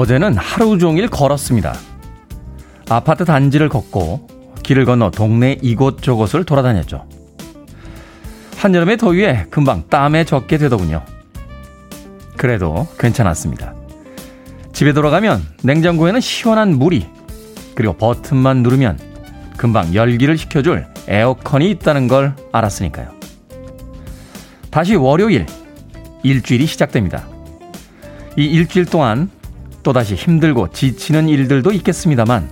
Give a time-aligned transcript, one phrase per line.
[0.00, 1.74] 어제는 하루 종일 걸었습니다.
[2.88, 4.28] 아파트 단지를 걷고
[4.62, 7.06] 길을 건너 동네 이곳저곳을 돌아다녔죠.
[8.56, 11.02] 한여름의 더위에 금방 땀에 젖게 되더군요.
[12.38, 13.74] 그래도 괜찮았습니다.
[14.72, 17.06] 집에 돌아가면 냉장고에는 시원한 물이
[17.74, 18.98] 그리고 버튼만 누르면
[19.58, 23.10] 금방 열기를 식혀줄 에어컨이 있다는 걸 알았으니까요.
[24.70, 25.44] 다시 월요일
[26.22, 27.26] 일주일이 시작됩니다.
[28.38, 29.28] 이 일주일 동안
[29.82, 32.50] 또다시 힘들고 지치는 일들도 있겠습니다만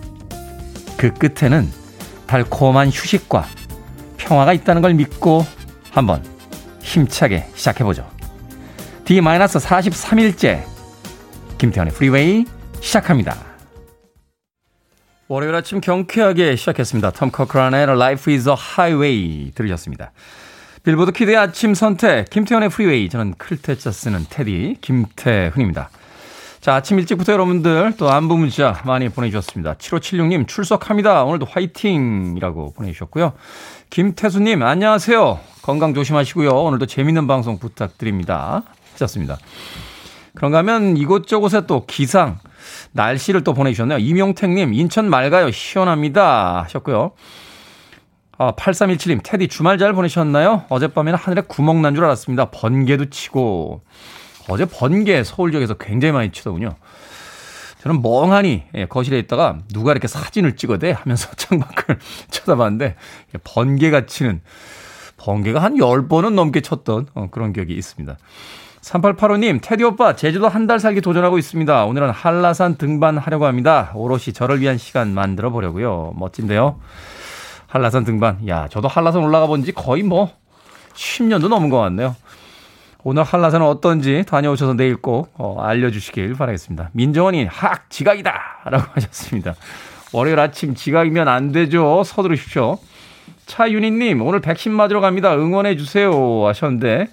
[0.96, 1.70] 그 끝에는
[2.26, 3.46] 달콤한 휴식과
[4.16, 5.46] 평화가 있다는 걸 믿고
[5.90, 6.22] 한번
[6.82, 8.08] 힘차게 시작해보죠.
[9.04, 10.64] D-43일째
[11.58, 12.44] 김태현의 프리웨이
[12.80, 13.36] 시작합니다.
[15.28, 17.10] 월요일 아침 경쾌하게 시작했습니다.
[17.10, 20.12] 톰 커크란의 Life is a Highway 들으셨습니다.
[20.82, 25.90] 빌보드 키드의 아침 선택 김태훈의 프리웨이 저는 클 태 자 쓰는 태디 김태훈입니다.
[26.60, 29.74] 자, 아침 일찍부터 여러분들 또 안부 문자 많이 보내주셨습니다.
[29.74, 31.22] 7576님 출석합니다.
[31.24, 33.32] 오늘도 화이팅이라고 보내주셨고요.
[33.90, 35.38] 김태수님 안녕하세요.
[35.62, 36.50] 건강 조심하시고요.
[36.50, 38.64] 오늘도 재밌는 방송 부탁드립니다.
[38.94, 39.38] 하셨습니다.
[40.34, 42.38] 그런가 하면 이곳저곳에 또 기상,
[42.92, 43.98] 날씨를 또 보내주셨네요.
[43.98, 45.50] 이명택님, 인천 맑아요.
[45.52, 46.62] 시원합니다.
[46.64, 47.12] 하셨고요.
[48.36, 50.64] 아, 8317님, 테디 주말 잘 보내셨나요?
[50.68, 52.50] 어젯밤에는 하늘에 구멍 난 줄 알았습니다.
[52.50, 53.82] 번개도 치고.
[54.48, 56.74] 어제 번개 서울 지역에서 굉장히 많이 치더군요.
[57.82, 61.98] 저는 멍하니 예, 거실에 있다가 누가 이렇게 사진을 찍어대 하면서 창밖을
[62.30, 62.96] 쳐다봤는데
[63.44, 64.40] 번개가 치는
[65.16, 68.16] 번개가 한 10번은 넘게 쳤던 어, 그런 기억이 있습니다.
[68.80, 71.84] 3885님, 테디 오빠, 제주도 한 달 살기 도전하고 있습니다.
[71.84, 73.90] 오늘은 한라산 등반하려고 합니다.
[73.94, 76.14] 오롯이 저를 위한 시간 만들어 보려고요.
[76.16, 76.80] 멋진데요?
[77.66, 78.46] 한라산 등반.
[78.48, 80.30] 야, 저도 한라산 올라가 본 지 거의 뭐
[80.94, 82.16] 10년도 넘은 것 같네요.
[83.04, 86.90] 오늘 한라산은 어떤지 다녀오셔서 내일 꼭 어, 알려주시길 바라겠습니다.
[86.92, 88.32] 민정원이 학 지각이다!
[88.64, 89.54] 라고 하셨습니다.
[90.12, 92.02] 월요일 아침 지각이면 안 되죠.
[92.04, 92.78] 서두르십시오.
[93.46, 95.34] 차윤희님, 오늘 백신 맞으러 갑니다.
[95.36, 96.46] 응원해 주세요.
[96.46, 97.08] 하셨는데,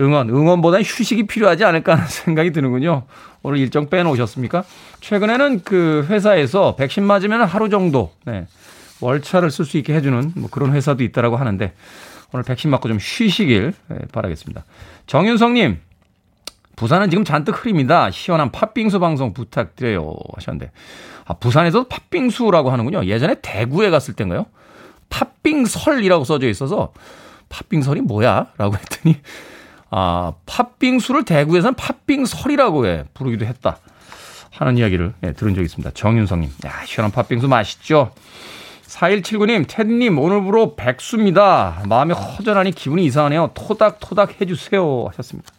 [0.00, 3.04] 응원, 응원보다는 휴식이 필요하지 않을까 하는 생각이 드는군요.
[3.42, 4.64] 오늘 일정 빼놓으셨습니까?
[5.00, 8.46] 최근에는 그 회사에서 백신 맞으면 하루 정도, 네,
[9.00, 11.72] 월차를 쓸 수 있게 해주는 뭐 그런 회사도 있다라고 하는데,
[12.32, 14.64] 오늘 백신 맞고 좀 쉬시길 네, 바라겠습니다.
[15.06, 15.80] 정윤성님,
[16.76, 18.10] 부산은 지금 잔뜩 흐립니다.
[18.10, 20.14] 시원한 팥빙수 방송 부탁드려요.
[20.34, 20.72] 하셨는데,
[21.26, 23.04] 아, 부산에서 팥빙수라고 하는군요.
[23.04, 24.46] 예전에 대구에 갔을 땐가요?
[25.10, 26.92] 팥빙설이라고 써져 있어서,
[27.50, 28.46] 팥빙설이 뭐야?
[28.56, 29.20] 라고 했더니,
[29.90, 33.78] 아, 팥빙수를 대구에서는 팥빙설이라고 해 부르기도 했다.
[34.52, 35.90] 하는 이야기를 예, 들은 적이 있습니다.
[35.92, 36.50] 정윤성님.
[36.66, 38.12] 야, 시원한 팥빙수 맛있죠?
[38.92, 41.82] 4179님, 테디님, 오늘부로 백수입니다.
[41.88, 43.52] 마음이 허전하니 기분이 이상하네요.
[43.54, 45.06] 토닥토닥 해주세요.
[45.08, 45.50] 하셨습니다.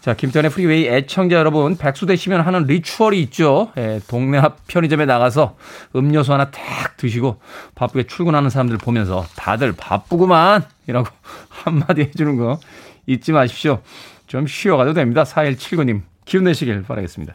[0.00, 3.70] 자, 김태훈의 프리웨이 애청자 여러분, 백수 되시면 하는 ritual이 있죠.
[3.76, 5.56] 예, 동네 앞 편의점에 나가서
[5.94, 7.40] 음료수 하나 탁 드시고
[7.74, 10.64] 바쁘게 출근하는 사람들 보면서 다들 바쁘구만!
[10.88, 11.08] 이라고
[11.48, 12.58] 한마디 해주는 거
[13.06, 13.80] 잊지 마십시오.
[14.26, 15.22] 좀 쉬어가도 됩니다.
[15.24, 17.34] 4179님, 기운 내시길 바라겠습니다.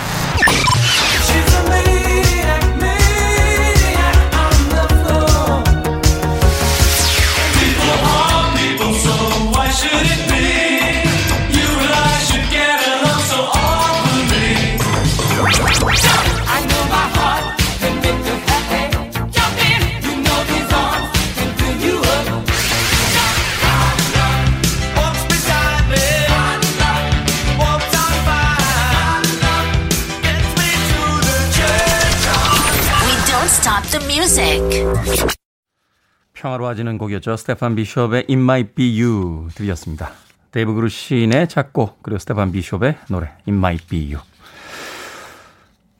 [36.33, 37.35] 평화로워지는 곡이었죠.
[37.37, 40.11] 스테판 비숍의 It Might Be You 들렸습니다.
[40.51, 44.23] 데이브 그루신의 작곡 그리고 스테판 비숍의 노래 It Might Be You.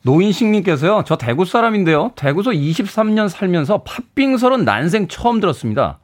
[0.04, 1.04] 노인식님께서요.
[1.06, 2.12] 저 대구 사람인데요.
[2.16, 6.00] 대구서 23년 살면서 팥빙설은 난생 처음 들었습니다.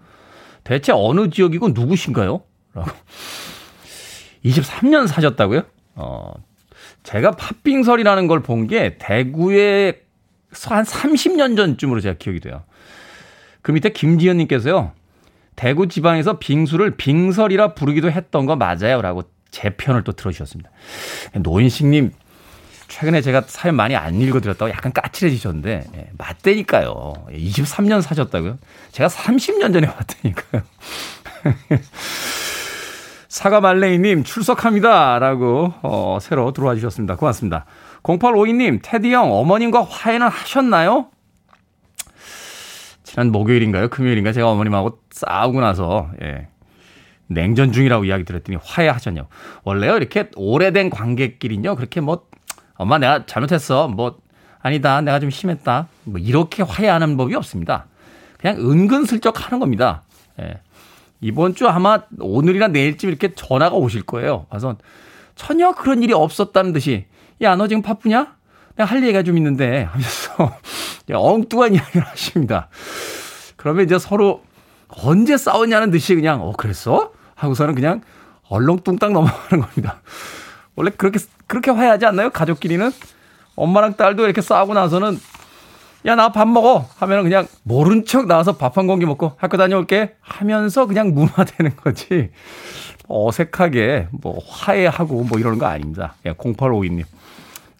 [0.63, 2.41] 대체 어느 지역이고 누구신가요?
[2.73, 2.91] 라고.
[4.45, 5.63] 23년 사셨다고요?
[5.95, 6.33] 어,
[7.03, 10.01] 제가 팥빙설이라는 걸 본 게 대구에
[10.65, 12.63] 한 30년 전쯤으로 제가 기억이 돼요.
[13.61, 14.93] 그 밑에 김지현님께서요.
[15.55, 19.01] 대구 지방에서 빙수를 빙설이라 부르기도 했던 거 맞아요.
[19.01, 20.69] 라고 제 편을 또 들어주셨습니다.
[21.33, 22.11] 노인식님,
[22.87, 27.25] 최근에 제가 사연 많이 안 읽어드렸다고 약간 까칠해지셨는데, 예, 맞대니까요.
[27.31, 28.57] 23년 사셨다고요?
[28.91, 30.61] 제가 30년 전에 왔다니까요.
[33.27, 35.19] 사과 말레이님 출석합니다.
[35.19, 37.15] 라고, 어, 새로 들어와 주셨습니다.
[37.15, 37.65] 고맙습니다.
[38.07, 41.07] 0852님, 테디 형, 어머님과 화해는 하셨나요?
[43.03, 43.89] 지난 목요일인가요?
[43.89, 44.31] 금요일인가?
[44.31, 46.47] 제가 어머님하고 싸우고 나서, 예.
[47.27, 49.27] 냉전 중이라고 이야기 들었더니 화해하셨냐고.
[49.63, 52.25] 원래요, 이렇게 오래된 관계끼리는요, 그렇게 뭐,
[52.75, 53.89] 엄마 내가 잘못했어.
[53.89, 54.17] 뭐,
[54.59, 55.01] 아니다.
[55.01, 55.89] 내가 좀 심했다.
[56.05, 57.87] 뭐, 이렇게 화해하는 법이 없습니다.
[58.39, 60.03] 그냥 은근슬쩍 하는 겁니다.
[60.39, 60.61] 예.
[61.19, 64.45] 이번 주 아마 오늘이나 내일쯤 이렇게 전화가 오실 거예요.
[64.49, 64.77] 와서
[65.35, 67.07] 전혀 그런 일이 없었다는 듯이
[67.41, 68.35] 야, 너 지금 바쁘냐?
[68.75, 70.57] 내가 할 얘기가 좀 있는데 하면서
[71.11, 72.69] 엉뚱한 이야기를 하십니다.
[73.55, 74.43] 그러면 이제 서로
[74.89, 77.11] 언제 싸웠냐는 듯이 그냥 어 그랬어?
[77.35, 78.01] 하고서는 그냥
[78.49, 80.01] 얼렁뚱땅 넘어가는 겁니다.
[80.75, 82.29] 원래 그렇게 그렇게 화해하지 않나요?
[82.29, 82.91] 가족끼리는
[83.55, 85.19] 엄마랑 딸도 이렇게 싸우고 나서는
[86.05, 86.87] 야, 나 밥 먹어.
[86.99, 90.15] 하면 그냥 모른 척 나와서 밥 한 공기 먹고 학교 다녀올게.
[90.21, 92.29] 하면서 그냥 무마되는 거지.
[93.09, 96.13] 어색하게 뭐 화해하고 뭐 이러는 거 아닙니다.
[96.25, 97.03] 예, 0852님.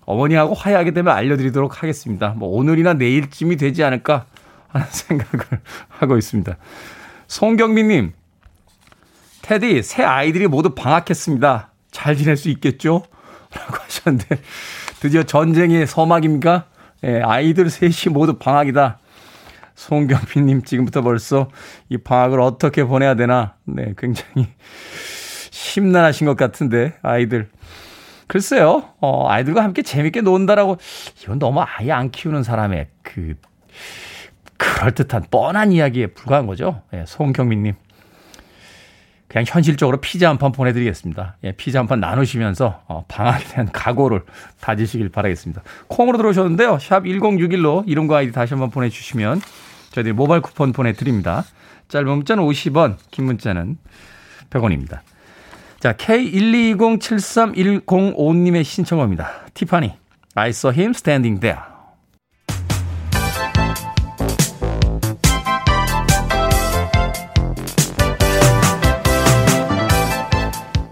[0.08, 2.30] 어머니하고 화해하게 되면 알려드리도록 하겠습니다.
[2.30, 4.26] 뭐 오늘이나 내일쯤이 되지 않을까
[4.70, 5.46] 하는 생각을
[5.90, 6.58] 하고 있습니다.
[7.28, 8.14] 송경민님,
[9.42, 11.72] 테디, 새 아이들이 모두 방학했습니다.
[11.92, 13.04] 잘 지낼 수 있겠죠?
[13.54, 14.40] 라고 하셨는데,
[15.02, 16.66] 드디어 전쟁의 서막입니까?
[17.04, 19.00] 예, 아이들 셋이 모두 방학이다.
[19.76, 21.50] 송경민님 지금부터 벌써
[21.90, 23.56] 이 방학을 어떻게 보내야 되나.
[23.66, 24.48] 네, 굉장히
[25.52, 27.50] 심란하신 것 같은데, 아이들.
[28.28, 30.78] 글쎄요, 어, 아이들과 함께 재밌게 논다라고,
[31.24, 33.36] 이건 너무 아예 안 키우는 사람의 그,
[34.58, 36.82] 그럴듯한 뻔한 이야기에 불과한 거죠.
[36.94, 37.74] 예, 송경민님.
[39.28, 41.38] 그냥 현실적으로 피자 한 판 보내드리겠습니다.
[41.44, 44.24] 예, 피자 한 판 나누시면서 어, 방학에 대한 각오를
[44.62, 45.62] 다지시길 바라겠습니다.
[45.88, 46.80] 콩으로 들어오셨는데요.
[46.80, 49.42] 샵 1061로 이름과 아이디 다시 한번 보내주시면
[49.92, 51.44] 저희들이 모바일 쿠폰 보내드립니다.
[51.90, 53.78] 짧은 문자는 50원, 긴 문자는
[54.50, 55.00] 100원입니다.
[55.88, 59.30] 자, K120731055님의 신청어입니다.
[59.54, 59.94] 티파니,
[60.36, 61.77] I saw him standing there.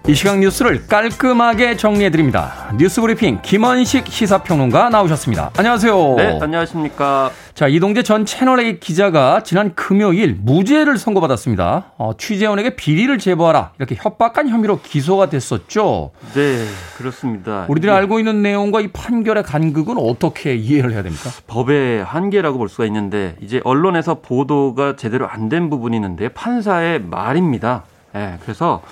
[0.08, 2.70] 이 시각 뉴스를 깔끔하게 정리해드립니다.
[2.78, 5.50] 뉴스 브리핑 김원식 시사평론가 나오셨습니다.
[5.58, 6.14] 안녕하세요.
[6.16, 7.32] 네, 안녕하십니까.
[7.54, 11.94] 자, 이동재 전 채널A 기자가 지난 금요일 무죄를 선고받았습니다.
[11.98, 16.12] 어, 취재원에게 비리를 제보하라 이렇게 협박한 혐의로 기소가 됐었죠.
[16.34, 16.64] 네,
[16.98, 17.66] 그렇습니다.
[17.68, 17.98] 우리들이 네.
[17.98, 21.30] 알고 있는 내용과 이 판결의 간극은 어떻게 이해를 해야 됩니까?
[21.48, 27.82] 법의 한계라고 볼 수가 있는데 이제 언론에서 보도가 제대로 안 된 부분이 있는데 판사의 말입니다.
[28.12, 28.82] 네, 그래서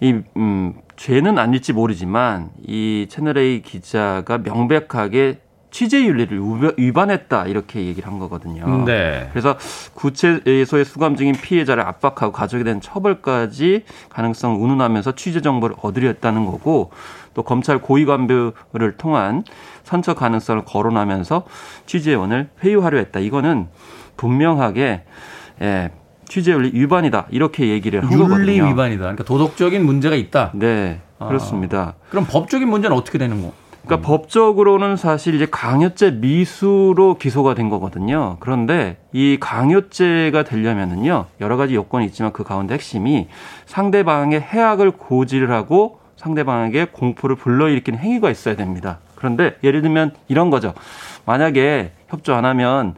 [0.00, 5.40] 이, 음, 죄는 아닐지 모르지만 이 채널A 기자가 명백하게
[5.70, 6.40] 취재 윤리를
[6.78, 8.84] 위반했다 이렇게 얘기를 한 거거든요.
[8.84, 9.28] 네.
[9.30, 9.56] 그래서
[9.94, 16.90] 구체소의 수감 중인 피해자를 압박하고 가족에 대한 처벌까지 가능성 운운하면서 취재 정보를 얻으려 했다는 거고
[17.34, 19.44] 또 검찰 고위 관부를 통한
[19.84, 21.44] 선처 가능성을 거론하면서
[21.86, 23.20] 취재원을 회유하려 했다.
[23.20, 23.68] 이거는
[24.16, 25.02] 분명하게
[25.60, 25.90] 예,
[26.28, 28.52] 취재 윤리 위반이다 이렇게 얘기를 한 거거든요.
[28.52, 29.00] 윤리 위반이다.
[29.00, 30.52] 그러니까 도덕적인 문제가 있다.
[30.54, 31.94] 네, 그렇습니다.
[31.98, 33.52] 아, 그럼 법적인 문제는 어떻게 되는 거?
[33.84, 34.02] 그러니까 음.
[34.02, 38.36] 법적으로는 사실 이제 강요죄 미수로 기소가 된 거거든요.
[38.40, 43.28] 그런데 이 강요죄가 되려면은요 여러 가지 요건이 있지만 그 가운데 핵심이
[43.66, 48.98] 상대방의 해악을 고지를 하고 상대방에게 공포를 불러일으키는 행위가 있어야 됩니다.
[49.14, 50.74] 그런데 예를 들면 이런 거죠.
[51.24, 52.94] 만약에 협조 안 하면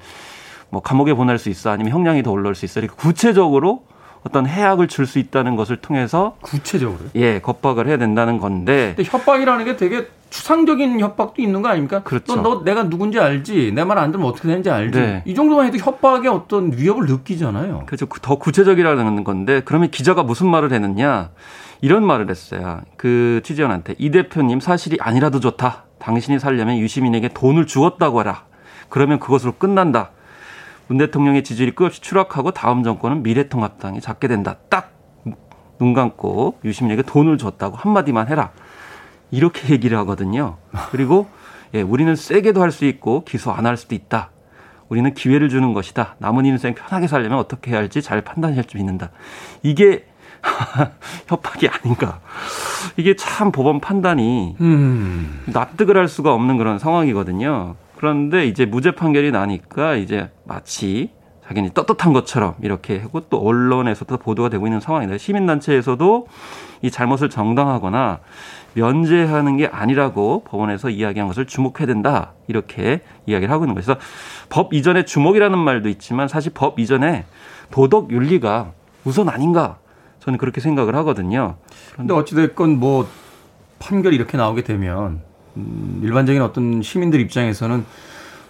[0.71, 3.85] 뭐 감옥에 보낼 수 있어 아니면 형량이 더 올라올 수 있어 이렇게 구체적으로
[4.23, 9.65] 어떤 해악을 줄 수 있다는 것을 통해서 구체적으로 예 겁박을 해야 된다는 건데 근데 협박이라는
[9.65, 12.03] 게 되게 추상적인 협박도 있는 거 아닙니까?
[12.05, 12.37] 그렇죠.
[12.37, 15.23] 너, 너 내가 누군지 알지 내 말 안 들으면 어떻게 되는지 알지 네.
[15.25, 17.85] 이 정도만 해도 협박의 어떤 위협을 느끼잖아요.
[17.87, 21.31] 그렇죠 더 구체적이라는 건데 그러면 기자가 무슨 말을 했느냐
[21.81, 22.83] 이런 말을 했어요.
[22.97, 25.85] 그 취재원한테 이 대표님 사실이 아니라도 좋다.
[25.99, 28.45] 당신이 살려면 유시민에게 돈을 주었다고 하라.
[28.91, 30.11] 그러면 그것으로 끝난다.
[30.91, 34.57] 문 대통령의 지지율이 끝없이 추락하고 다음 정권은 미래통합당이 잡게 된다.
[34.69, 34.99] 딱
[35.79, 38.51] 눈 감고 유시민에게 돈을 줬다고 한마디만 해라.
[39.31, 40.59] 이렇게 얘기를 하거든요.
[40.91, 41.27] 그리고
[41.73, 44.29] 예, 우리는 세게도 할 수 있고 기소 안 할 수도 있다.
[44.91, 46.17] 우리는 기회를 주는 것이다.
[46.19, 49.09] 남은 인생 편하게 살려면 어떻게 해야 할지 잘 판단할 줄 믿는다.
[49.63, 50.05] 이게
[51.29, 52.21] 협박이 아닌가.
[52.99, 55.45] 이게 참 법원 판단이 음.
[55.47, 57.77] 납득을 할 수가 없는 그런 상황이거든요.
[58.01, 61.11] 그런데 이제 무죄 판결이 나니까 이제 마치
[61.47, 65.19] 자기는 떳떳한 것처럼 이렇게 하고 또 언론에서도 보도가 되고 있는 상황이다.
[65.19, 66.27] 시민단체에서도
[66.81, 68.21] 이 잘못을 정당하거나
[68.73, 72.33] 면제하는 게 아니라고 법원에서 이야기한 것을 주목해야 된다.
[72.49, 73.85] 이렇게 이야기를 하고 있는 거예요.
[73.85, 74.01] 그래서
[74.49, 77.27] 법 이전에 주목이라는 말도 있지만 사실 법 이전에
[77.71, 78.73] 도덕 윤리가
[79.05, 79.77] 우선 아닌가
[80.21, 81.57] 저는 그렇게 생각을 하거든요.
[81.93, 83.07] 그런데 어찌됐건 뭐
[83.79, 85.29] 판결이 이렇게 나오게 되면
[85.61, 87.85] 음, 일반적인 어떤 시민들 입장에서는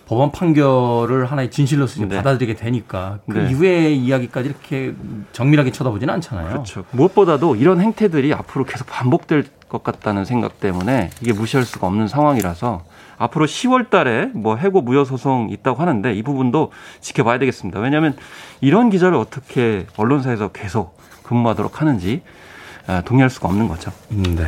[0.07, 2.17] 법원 판결을 하나의 진실로서 네.
[2.17, 3.50] 받아들이게 되니까 그 네.
[3.50, 4.93] 이후의 이야기까지 이렇게
[5.33, 6.49] 정밀하게 쳐다보지는 않잖아요.
[6.49, 6.85] 그렇죠.
[6.90, 12.83] 무엇보다도 이런 행태들이 앞으로 계속 반복될 것 같다는 생각 때문에 이게 무시할 수가 없는 상황이라서
[13.19, 17.79] 앞으로 10월 달에 뭐 해고 무효 소송 있다고 하는데 이 부분도 지켜봐야 되겠습니다.
[17.79, 18.17] 왜냐하면
[18.61, 22.23] 이런 기자를 어떻게 언론사에서 계속 근무하도록 하는지
[22.88, 23.93] 아, 동의할 수가 없는 거죠.
[24.09, 24.45] 네.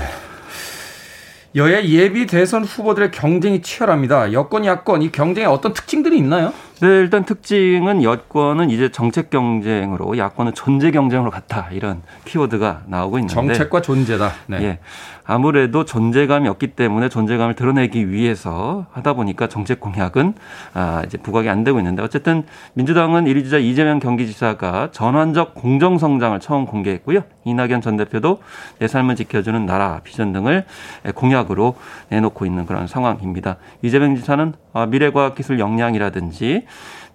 [1.55, 4.33] 여야 예비 대선 후보들의 경쟁이 치열합니다.
[4.33, 6.53] 여권, 야권 이 경쟁에 어떤 특징들이 있나요?
[6.83, 13.33] 네, 일단 특징은 여권은 이제 정책 경쟁으로 야권은 존재 경쟁으로 갔다 이런 키워드가 나오고 있는데
[13.33, 14.33] 정책과 존재다.
[14.49, 14.63] 네.
[14.63, 14.79] 예,
[15.25, 20.35] 아무래도 존재감이 없기 때문에 존재감을 드러내기 위해서 하다 보니까 정책 공약은
[20.75, 22.43] 아, 이제 부각이 안 되고 있는데 어쨌든
[22.75, 27.23] 민주당은 1위 주자 이재명 경기지사가 전환적 공정 성장을 처음 공개했고요.
[27.45, 28.41] 이낙연 전 대표도
[28.81, 30.65] 내 삶을 지켜주는 나라 비전 등을
[31.15, 31.77] 공약으로
[32.09, 33.57] 내놓고 있는 그런 상황입니다.
[33.83, 36.65] 이재명 지사는 아, 미래과학기술 역량이라든지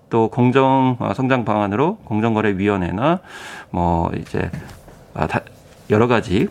[0.09, 3.19] 또 공정 어, 성장 방안으로 공정거래위원회나
[3.71, 4.49] 뭐 이제
[5.13, 5.27] 아,
[5.89, 6.47] 여러 가지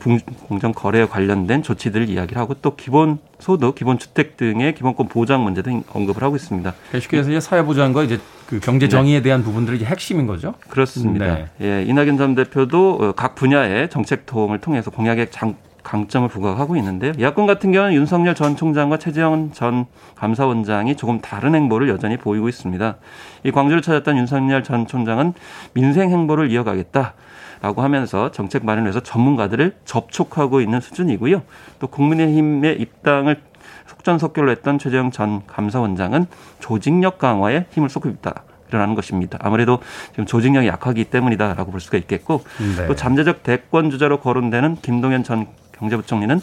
[0.48, 5.70] 공정 거래에 관련된 조치들을 이야기를 하고 또 기본 소득, 기본 주택 등의 기본권 보장 문제도
[5.92, 6.74] 언급을 하고 있습니다.
[6.98, 9.24] 쉽게 해서 이제 사회보장과 이제 그 경제 정의에 네.
[9.24, 10.54] 대한 부분들이 핵심인 거죠.
[10.68, 11.34] 그렇습니다.
[11.34, 11.48] 네.
[11.60, 17.12] 예, 이낙연 전 대표도 어, 각 분야의 정책 도움을 통해서 공약의 장, 강점을 부각하고 있는데요.
[17.20, 22.96] 야권 같은 경우는 윤석열 전 총장과 최재형 전 감사원장이 조금 다른 행보를 여전히 보이고 있습니다.
[23.44, 25.34] 이 광주를 찾았던 윤석열 전 총장은
[25.74, 27.14] 민생 행보를 이어가겠다.
[27.62, 31.42] 라고 하면서 정책 마련을 위해서 전문가들을 접촉하고 있는 수준이고요.
[31.78, 33.40] 또 국민의힘의 입당을
[33.86, 36.26] 속전속결로 했던 최재형 전 감사원장은
[36.58, 38.42] 조직력 강화에 힘을 쏟고 있다.
[38.68, 39.38] 일어나는 것입니다.
[39.40, 39.78] 아무래도
[40.10, 42.42] 지금 조직력이 약하기 때문이다라고 볼 수가 있겠고
[42.76, 42.88] 네.
[42.88, 45.46] 또 잠재적 대권 주자로 거론되는 김동연 전
[45.78, 46.40] 경제부총리는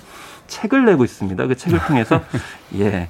[0.47, 1.47] 책을 내고 있습니다.
[1.47, 2.21] 그 책을 통해서
[2.75, 2.85] 예.
[2.85, 3.09] 예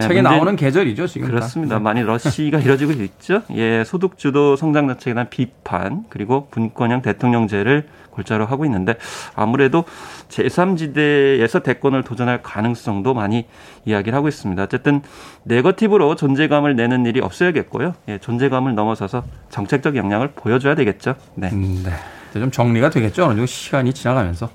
[0.00, 1.76] 책에 나오는 계절이죠 지금 그렇습니다.
[1.76, 1.82] 네.
[1.82, 3.42] 많이 러시가 이뤄지고 있죠.
[3.52, 8.96] 예, 소득주도 성장 정책에 대한 비판 그리고 분권형 대통령제를 골자로 하고 있는데
[9.34, 9.84] 아무래도
[10.28, 13.46] 제3지대에서 대권을 도전할 가능성도 많이
[13.84, 14.62] 이야기를 하고 있습니다.
[14.62, 15.02] 어쨌든
[15.44, 17.94] 네거티브로 존재감을 내는 일이 없어야겠고요.
[18.08, 21.14] 예, 존재감을 넘어서서 정책적 역량을 보여줘야 되겠죠.
[21.34, 21.50] 네.
[21.52, 21.92] 음, 네.
[22.32, 23.24] 좀 정리가 되겠죠.
[23.24, 24.50] 어느 정도 시간이 지나가면서.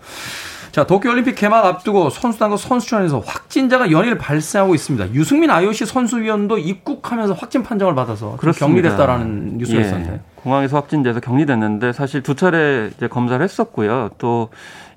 [0.75, 5.13] 자, 도쿄올림픽 개막 앞두고 선수단과 선수촌에서 확진자가 연일 발생하고 있습니다.
[5.13, 9.85] 유승민 IOC 선수위원도 입국하면서 확진 판정을 받아서 격리됐다라는 뉴스가 예.
[9.85, 10.19] 있었는데.
[10.35, 14.09] 공항에서 확진돼서 격리됐는데 사실 두 차례 이제 검사를 했었고요.
[14.17, 14.49] 또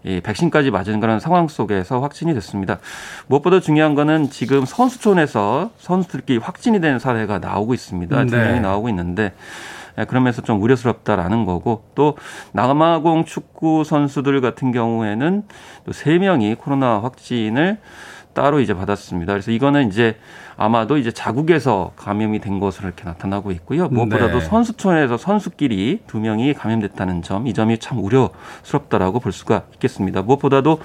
[0.04, 2.78] 이 백신까지 맞은 그런 상황 속에서 확진이 됐습니다.
[3.26, 8.25] 무엇보다 중요한 거는 지금 선수촌에서 선수들끼리 확진이 된 사례가 나오고 있습니다.
[8.26, 8.61] 두 명이 네.
[8.61, 9.32] 나오고 있는데 예,
[10.07, 12.17] 그러면서 좀 우려스럽다라는 거고 또
[12.52, 15.43] 남아공 축구 선수들 같은 경우에는
[15.85, 17.78] 또세 명이 코로나 확진을
[18.35, 19.33] 따로 이제 받았습니다.
[19.33, 20.17] 그래서 이거는 이제
[20.61, 23.88] 아마도 이제 자국에서 감염이 된 것으로 이렇게 나타나고 있고요.
[23.88, 24.45] 무엇보다도 네.
[24.45, 30.23] 선수촌에서 선수끼리 두 명이 감염됐다는 점, 이 점이 참 우려스럽다라고 볼 수가 있겠습니다.
[30.23, 30.81] 무엇보다도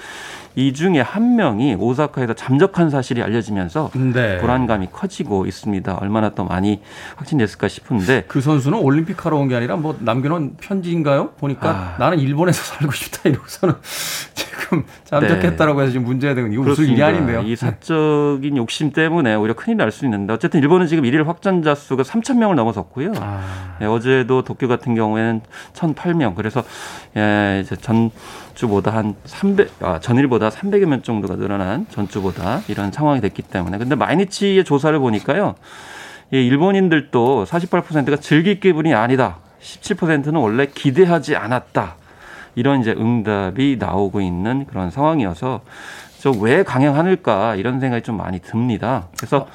[0.56, 4.38] 이 중에 한 명이 오사카에서 잠적한 사실이 알려지면서 네.
[4.38, 5.96] 불안감이 커지고 있습니다.
[5.96, 6.80] 얼마나 또 많이
[7.15, 11.32] 확진됐을까 싶은데 그 선수는 올림픽 하러 온 게 아니라 뭐 남겨놓은 편지인가요?
[11.39, 11.96] 보니까 아.
[11.98, 13.74] 나는 일본에서 살고 싶다 이러고서는
[14.36, 17.42] 지금 잠적했다라고 해서 지금 문제가 되는 이거 무슨 일이 아닌데요.
[17.42, 22.03] 이 사적인 욕심 때문에 오히려 큰일 날 수 있는데 어쨌든 일본은 지금 일일 확진자 수가
[22.03, 23.13] 3천 명을 넘어섰고요.
[23.22, 23.77] 아.
[23.82, 25.39] 예, 어제도 도쿄 같은 경우에는
[25.74, 26.36] 1,008명.
[26.36, 26.63] 그래서
[27.15, 33.43] 예, 이제 전주보다 한 300, 아, 전일보다 300여 명 정도가 늘어난 전주보다 이런 상황이 됐기
[33.43, 33.77] 때문에.
[33.77, 35.55] 근데 마이니치의 조사를 보니까요.
[36.34, 39.38] 예, 일본인들도 48%가 즐길 기분이 아니다.
[39.62, 41.96] 17%는 원래 기대하지 않았다.
[42.55, 45.62] 이런 이제 응답이 나오고 있는 그런 상황이어서
[46.24, 49.10] 저왜 강행하는가 이런 생각이 좀 많이 듭니다.
[49.18, 49.46] 그래서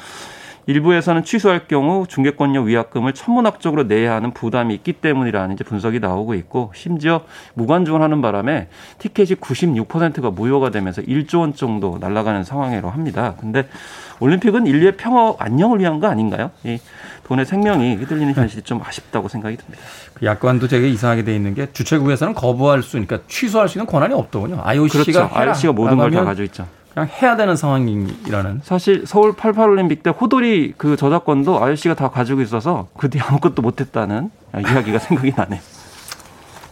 [0.66, 6.70] 일부에서는 취소할 경우 중개권료 위약금을 천문학적으로 내야 하는 부담이 있기 때문이라는 이제 분석이 나오고 있고
[6.74, 7.22] 심지어
[7.54, 13.34] 무관중을 하는 바람에 티켓이 96%가 무효가 되면서 1조 원 정도 날아가는 상황이라고 합니다.
[13.40, 13.66] 근데
[14.20, 16.50] 올림픽은 인류의 평화 안녕을 위한 거 아닌가요?
[16.64, 16.78] 이
[17.28, 19.82] 돈의 생명이 휘둘리는 현실이 좀 아쉽다고 생각이 듭니다.
[20.14, 24.14] 그 약관도 되게 이상하게 돼 있는 게 주최국에서는 거부할 수, 그러니까 취소할 수 있는 권한이
[24.14, 24.60] 없더군요.
[24.62, 25.30] IOC가 그렇죠.
[25.34, 26.66] IOC가 모든 걸 다 가지고 있죠.
[26.94, 28.62] 그냥 해야 되는 상황이라는.
[28.64, 34.30] 사실 서울 88올림픽 때 호돌이 그 저작권도 IOC가 다 가지고 있어서 그 뒤에 아무것도 못했다는
[34.54, 35.60] 이야기가 생각이 나네요.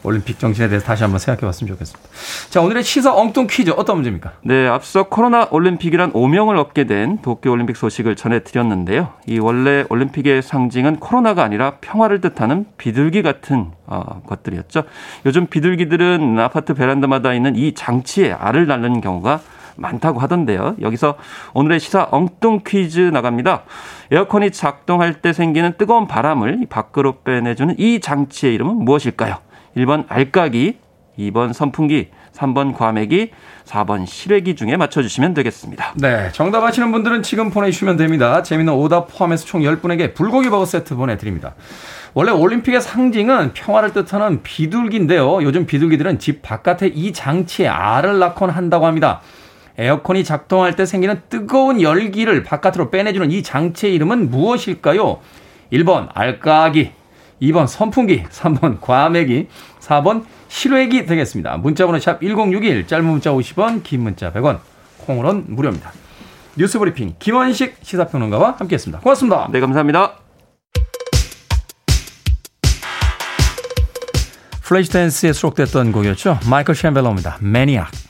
[0.02, 2.08] 올림픽 정신에 대해서 다시 한번 생각해 봤으면 좋겠습니다.
[2.50, 4.32] 자, 오늘의 시사 엉뚱 퀴즈 어떤 문제입니까?
[4.42, 9.12] 네, 앞서 코로나 올림픽이란 오명을 얻게 된 도쿄 올림픽 소식을 전해 드렸는데요.
[9.26, 14.84] 이 원래 올림픽의 상징은 코로나가 아니라 평화를 뜻하는 비둘기 같은 어, 것들이었죠.
[15.26, 19.40] 요즘 비둘기들은 아파트 베란다마다 있는 이 장치에 알을 낳는 경우가
[19.76, 20.76] 많다고 하던데요.
[20.80, 21.16] 여기서
[21.54, 23.64] 오늘의 시사 엉뚱 퀴즈 나갑니다.
[24.10, 29.45] 에어컨이 작동할 때 생기는 뜨거운 바람을 밖으로 빼내주는 이 장치의 이름은 무엇일까요?
[29.76, 30.78] 1번 알까기,
[31.18, 33.30] 2번 선풍기, 3번 과메기,
[33.64, 35.94] 4번 실외기 중에 맞춰주시면 되겠습니다.
[35.96, 38.42] 네, 정답 아시는 분들은 지금 보내주시면 됩니다.
[38.42, 41.54] 재미있는 오답 포함해서 총 10분에게 불고기 버거 세트 보내드립니다.
[42.14, 45.42] 원래 올림픽의 상징은 평화를 뜻하는 비둘기인데요.
[45.42, 49.20] 요즘 비둘기들은 집 바깥에 이 장치에 알을 낳곤 한다고 합니다.
[49.78, 55.18] 에어컨이 작동할 때 생기는 뜨거운 열기를 바깥으로 빼내주는 이 장치의 이름은 무엇일까요?
[55.72, 56.92] 1번 알까기,
[57.40, 59.48] 2번 선풍기, 3번 과메기,
[59.80, 61.56] 4번 실외기 되겠습니다.
[61.58, 64.60] 문자번호 샵 1061, 짧은 문자 50원, 긴 문자 100원,
[64.98, 65.92] 콩으로는 무료입니다.
[66.56, 69.00] 뉴스브리핑 김원식 시사평론가와 함께했습니다.
[69.00, 69.48] 고맙습니다.
[69.52, 70.14] 네, 감사합니다.
[74.62, 76.40] 플래시 댄스에 수록됐던 곡이었죠.
[76.50, 77.40] 마이클 셈벨로입니다.
[77.40, 78.05] Maniac.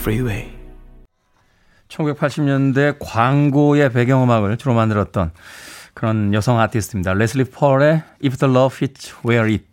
[0.00, 0.50] Freeway.
[1.88, 5.32] 1980년대 광고의 배경음악을 주로 만들었던
[5.92, 7.12] 그런 여성 아티스트입니다.
[7.12, 9.64] 레슬리 펄의 If the Love Fits Where It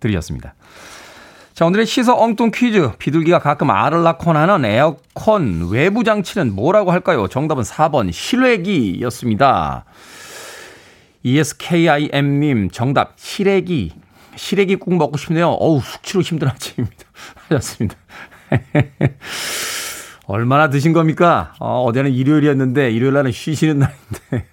[0.00, 0.54] 들이었습니다.
[1.54, 2.90] 자, 오늘의 시서 엉뚱 퀴즈.
[2.98, 7.28] 비둘기가 가끔 알을 낳곤 하는 에어컨 외부 장치는 뭐라고 할까요?
[7.28, 9.84] 정답은 4번 실외기였습니다.
[11.22, 13.92] ESKIM님 정답 실외기.
[14.34, 15.48] 실외기 국 먹고 싶네요.
[15.48, 17.04] 어우 숙취로 힘든 아침입니다.
[17.48, 17.96] 하셨습니다.
[20.26, 21.54] 얼마나 드신 겁니까?
[21.58, 24.46] 어, 어제는 일요일이었는데, 일요일 날은 쉬시는 날인데.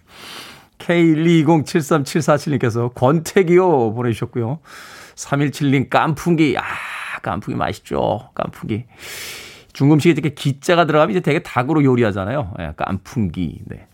[0.79, 4.59] K1207374님께서 권태기요 보내주셨고요.
[5.15, 6.55] 317님 깐풍기.
[6.57, 6.63] 아,
[7.21, 8.29] 깐풍기 맛있죠.
[8.35, 8.85] 깐풍기.
[9.73, 12.53] 중금식에 이렇게 기자가 들어가면 이제 되게 닭으로 요리하잖아요.
[12.59, 13.63] 예, 깐풍기.
[13.65, 13.87] 네.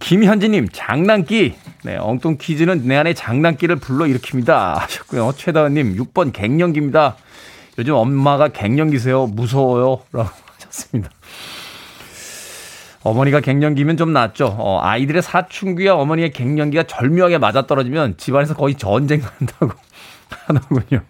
[0.00, 1.54] 김현진님, 장난기.
[1.84, 4.74] 네, 엉뚱 퀴즈는 내 안에 장난기를 불러일으킵니다.
[4.74, 5.32] 하셨고요.
[5.36, 7.16] 최다은님, 6번 갱년기입니다.
[7.80, 9.26] 요즘 엄마가 갱년기세요.
[9.28, 10.02] 무서워요.
[10.12, 10.28] 라고
[10.60, 11.10] 하셨습니다.
[13.02, 14.54] 어머니가 갱년기면 좀 낫죠.
[14.58, 19.72] 어, 아이들의 사춘기와 어머니의 갱년기가 절묘하게 맞아떨어지면 집안에서 거의 전쟁한다고
[20.46, 21.00] 하더군요.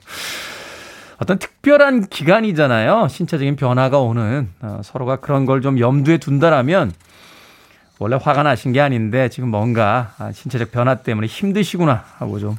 [1.18, 3.08] 어떤 특별한 기간이잖아요.
[3.08, 6.92] 신체적인 변화가 오는 어, 서로가 그런 걸 좀 염두에 둔다라면
[7.98, 12.56] 원래 화가 나신 게 아닌데 지금 뭔가 아, 신체적 변화 때문에 힘드시구나 하고 좀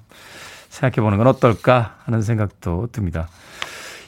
[0.70, 3.30] 생각해 보는 건 어떨까 하는 생각도 듭니다.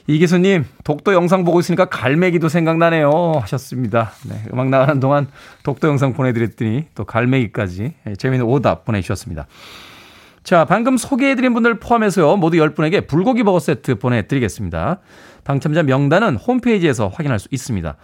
[0.08, 3.10] 이기수님, 독도 영상 보고 있으니까 갈매기도 생각나네요.
[3.42, 4.12] 하셨습니다.
[4.28, 5.28] 네, 음악 나가는 동안
[5.64, 9.48] 독도 영상 보내드렸더니 또 갈매기까지 네, 재미있는 오답 보내주셨습니다.
[10.44, 15.00] 자, 방금 소개해드린 분들 포함해서요, 모두 10분에게 불고기 버거 세트 보내드리겠습니다.
[15.46, 17.96] 당첨자 명단은 홈페이지에서 확인할 수 있습니다.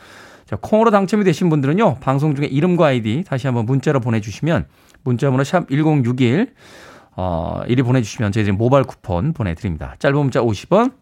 [0.46, 4.68] 자, 콩으로 당첨이 되신 분들은요, 방송 중에 이름과 아이디 다시 한번 문자로 보내주시면,
[5.04, 6.54] 문자번호 샵 1061,
[7.18, 9.96] 어, 이리 보내주시면 저희 모바일 쿠폰 보내드립니다.
[10.00, 10.94] 짧은 문자 50원,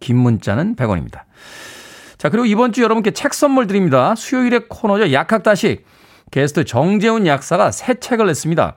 [0.00, 1.22] 긴 문자는 100원입니다.
[2.18, 4.14] 자, 그리고 이번 주 여러분께 책 선물 드립니다.
[4.14, 5.12] 수요일의 코너죠.
[5.12, 5.84] 약학다식.
[6.30, 8.74] 게스트 정재훈 약사가 새 책을 냈습니다.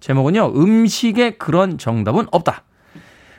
[0.00, 2.64] 제목은요, 음식에 그런 정답은 없다.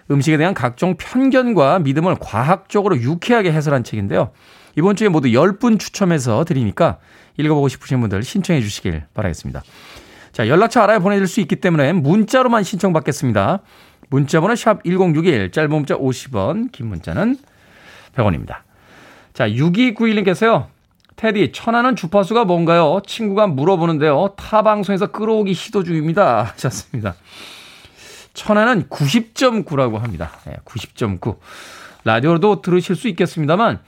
[0.10, 4.32] 음식에 대한 각종 편견과 믿음을 과학적으로 유쾌하게 해설한 책인데요.
[4.78, 6.98] 이번 주에 모두 10분 추첨해서 드리니까
[7.38, 9.64] 읽어보고 싶으신 분들 신청해 주시길 바라겠습니다.
[10.32, 13.60] 자, 연락처 알아야 보내줄 수 있기 때문에 문자로만 신청받겠습니다.
[14.12, 17.38] 문자번호 샵 1061, 짧은 문자 50원, 긴 문자는
[18.14, 18.58] 100원입니다.
[19.34, 20.68] 자, 6291님께서요.
[21.16, 23.00] 테디, 천안은 주파수가 뭔가요?
[23.08, 24.34] 친구가 물어보는데요.
[24.36, 26.44] 타 방송에서 끌어오기 시도 중입니다.
[26.54, 27.16] 하셨습니다.
[28.34, 30.32] 천안은 90.9라고 합니다.
[30.46, 31.38] 네, 90.9.
[32.04, 33.80] 라디오로도 들으실 수 있겠습니다만,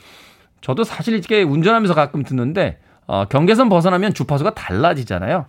[0.61, 5.47] 저도 사실 이렇게 운전하면서 가끔 듣는데, 어, 경계선 벗어나면 주파수가 달라지잖아요.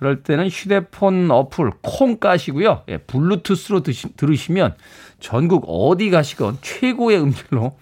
[0.00, 2.84] 그럴 때는 휴대폰 어플 콩 까시고요.
[2.88, 4.74] 예, 블루투스로 드시, 들으시면
[5.20, 7.76] 전국 어디 가시건 최고의 음질로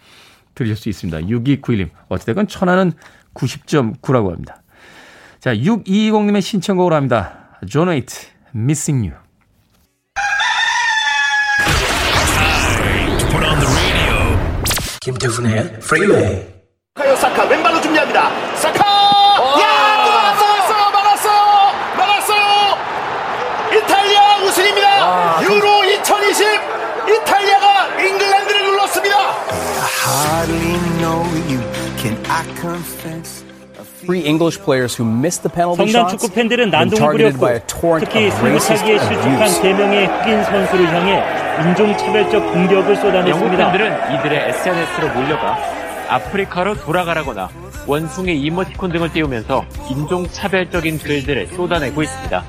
[0.56, 1.28] 들으실 수 있습니다.
[1.28, 1.90] 6291님.
[2.08, 2.92] 어찌됐건 천안은
[3.34, 4.62] 90.9라고 합니다.
[5.38, 7.56] 자, 6220님의 신청곡으로 합니다.
[7.68, 9.22] 존 웨이트, Missing You.
[15.00, 16.57] 김태훈의 프리웨이.
[35.76, 37.46] 성남 축구 팬들은 난동을 부렸고
[38.00, 41.22] 특히 승부차기에 실축한 3명의 흑인 선수를 향해
[41.68, 43.30] 인종차별적 공격을 쏟아냈습니다.
[43.30, 45.58] 영국 팬들은 이들의 SNS로 몰려가
[46.08, 47.48] 아프리카로 돌아가라거나
[47.86, 52.44] 원숭이 이모티콘 등을 띄우면서 인종차별적인 글들을 쏟아내고 있습니다.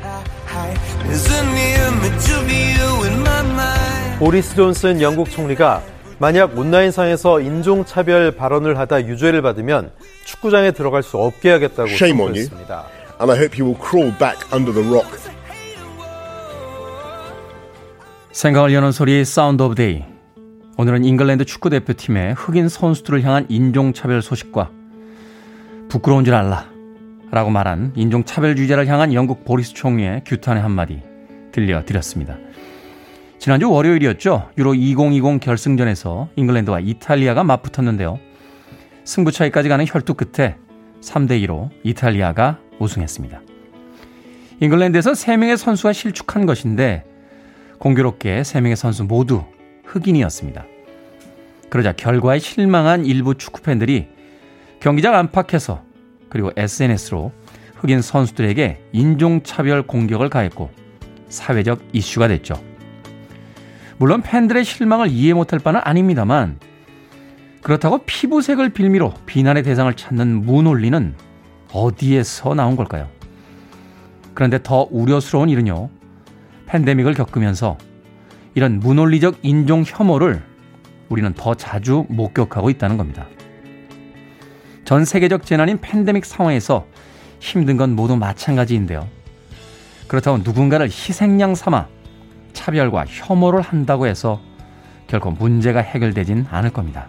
[4.20, 5.82] 보리스 존슨 영국 총리가
[6.20, 9.92] 만약 온라인상에서 인종차별 발언을 하다 유죄를 받으면
[10.26, 12.44] 축구장에 들어갈 수 없게 하겠다고 Shame on you.
[12.44, 12.86] 선포했습니다.
[13.22, 15.10] And I hope you will crawl back under the rock.
[18.32, 20.04] 생각을 여는 소리 Sound of Day.
[20.78, 24.72] 오늘은 잉글랜드 축구 대표팀의 흑인 선수들을 향한 인종차별 소식과
[25.90, 26.70] 부끄러운 줄 알라
[27.32, 31.02] 라고 말한 인종차별주의자를 향한 영국 보리스 총리의 규탄의 한마디
[31.52, 32.38] 들려드렸습니다.
[33.40, 34.50] 지난주 월요일이었죠.
[34.58, 38.20] 유로 2020 결승전에서 잉글랜드와 이탈리아가 맞붙었는데요.
[39.06, 40.58] 승부차기까지 가는 혈투 끝에
[41.00, 43.42] 3대2로 이탈리아가 우승했습니다.
[44.60, 47.06] 잉글랜드에서 3명의 선수가 실축한 것인데
[47.80, 49.46] 공교롭게 3명의 선수 모두
[49.86, 50.66] 흑인이었습니다.
[51.70, 54.10] 그러자 결과에 실망한 일부 축구팬들이
[54.82, 55.82] 경기장 안팎에서
[56.28, 57.32] 그리고 SNS로
[57.78, 60.70] 흑인 선수들에게 인종차별 공격을 가했고
[61.30, 62.69] 사회적 이슈가 됐죠.
[64.00, 66.58] 물론 팬들의 실망을 이해 못할 바는 아닙니다만
[67.62, 71.14] 그렇다고 피부색을 빌미로 비난의 대상을 찾는 무논리는
[71.74, 73.10] 어디에서 나온 걸까요?
[74.34, 75.90] 그런데 더 우려스러운 일은요.
[76.68, 77.78] 팬데믹을 겪으면서
[78.56, 80.42] 이런 무논리적 인종 혐오를
[81.10, 83.28] 우리는 더 자주 목격하고 있다는 겁니다.
[84.86, 86.88] 전 세계적 재난인 팬데믹 상황에서
[87.40, 89.10] 힘든 건 모두 마찬가지인데요.
[90.08, 91.99] 그렇다고 누군가를 희생양 삼아
[92.54, 94.42] 차별과 혐오를 한다고 해서
[95.08, 97.08] 결코 문제가 해결되진 않을 겁니다.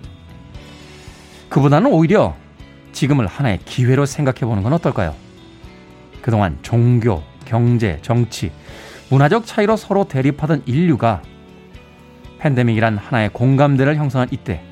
[1.48, 2.34] 그보다는 오히려
[2.92, 5.14] 지금을 하나의 기회로 생각해 보는 건 어떨까요?
[6.22, 8.52] 그동안 종교, 경제, 정치,
[9.10, 11.22] 문화적 차이로 서로 대립하던 인류가
[12.38, 14.62] 팬데믹이란 하나의 공감대를 형성한 이때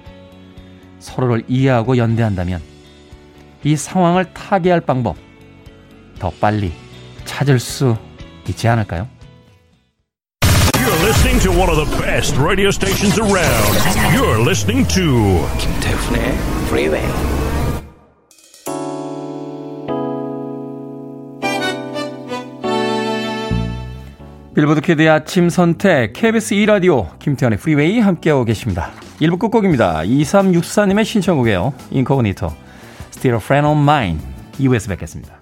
[0.99, 2.61] 서로를 이해하고 연대한다면
[3.65, 5.17] 이 상황을 타개할 방법
[6.19, 6.73] 더 빨리
[7.25, 7.97] 찾을 수
[8.49, 9.09] 있지 않을까요?
[11.19, 13.75] Listening to one of the best radio stations around.
[14.15, 16.33] You're listening to 김태훈의
[16.69, 17.05] Freeway.
[24.55, 28.93] 빌보드 키드의 아침 선택 KBS 2라디오 김태훈의 프리웨이 함께하고 계십니다.
[29.21, 30.03] 1부 끝곡입니다.
[30.05, 31.75] 2364님의 신청곡이에요.
[31.91, 32.47] 인코그니토
[33.11, 34.21] Still a Friend of Mine
[34.61, 35.38] 2부에서 뵙겠습니다.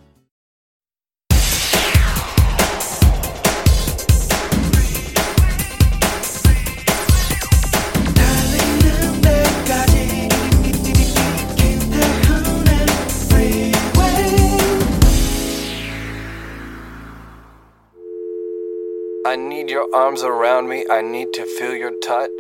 [19.96, 20.85] Arms around me.
[20.90, 22.30] I need to feel your touch.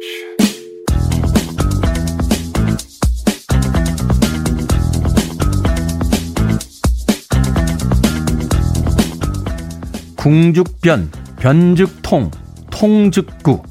[10.16, 12.30] 궁죽변, 변즉통,
[12.70, 13.62] 통즉구.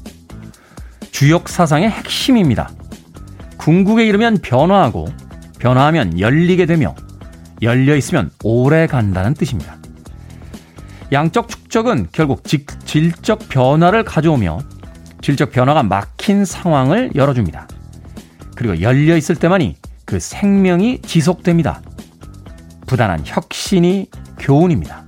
[1.12, 2.70] 주역 사상의 핵심입니다.
[3.56, 5.06] 궁극에 이르면 변화하고,
[5.60, 6.96] 변화하면 열리게 되며,
[7.62, 9.76] 열려 있으면 오래 간다는 뜻입니다.
[11.12, 14.60] 양적 축 적은 결국 직, 질적 변화를 가져오며,
[15.20, 17.68] 질적 변화가 막힌 상황을 열어줍니다.
[18.54, 21.82] 그리고 열려 있을 때만이 그 생명이 지속됩니다.
[22.86, 24.08] 부단한 혁신이
[24.38, 25.05] 교훈입니다.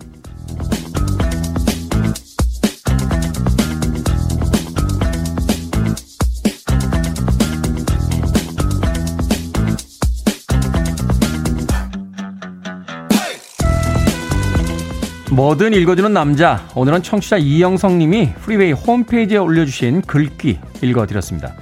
[15.38, 16.68] 뭐든 읽어주는 남자.
[16.74, 21.54] 오늘은 청취자 이영성 님이 프리웨이 홈페이지에 올려주신 글귀 읽어드렸습니다.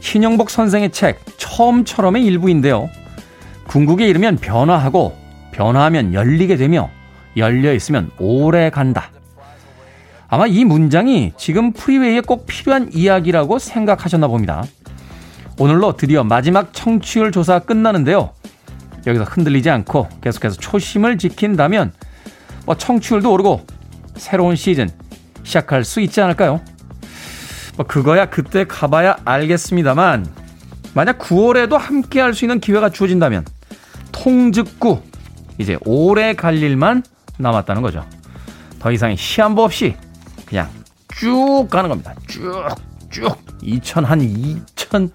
[0.00, 2.88] 신영복 선생의 책 처음처럼의 일부인데요.
[3.68, 5.14] 궁극에 이르면 변화하고
[5.52, 6.88] 변화하면 열리게 되며
[7.36, 9.10] 열려 있으면 오래 간다.
[10.26, 14.64] 아마 이 문장이 지금 프리웨이에 꼭 필요한 이야기라고 생각하셨나 봅니다.
[15.58, 18.30] 오늘로 드디어 마지막 청취율 조사 끝나는데요.
[19.06, 21.92] 여기서 흔들리지 않고 계속해서 초심을 지킨다면
[22.64, 23.66] 뭐 청취율도 오르고
[24.16, 24.88] 새로운 시즌
[25.42, 26.60] 시작할 수 있지 않을까요?
[27.76, 30.26] 뭐 그거야 그때 가봐야 알겠습니다만
[30.94, 33.44] 만약 9월에도 함께 할 수 있는 기회가 주어진다면
[34.12, 35.02] 통즉구
[35.58, 37.02] 이제 오래 갈 일만
[37.38, 38.04] 남았다는 거죠.
[38.78, 39.96] 더 이상의 시한부 없이
[40.46, 40.68] 그냥
[41.16, 42.14] 쭉 가는 겁니다.
[42.28, 42.64] 쭉,
[43.10, 43.36] 쭉.
[43.62, 45.10] 2000, 한 2000,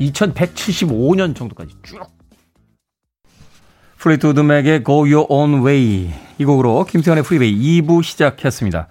[0.00, 2.00] 2175년 정도까지 쭉.
[4.06, 8.86] 플리트우드 맥의 Go Your Own Way 이 곡으로 김태훈의 프리웨이 2부 시작했습니다.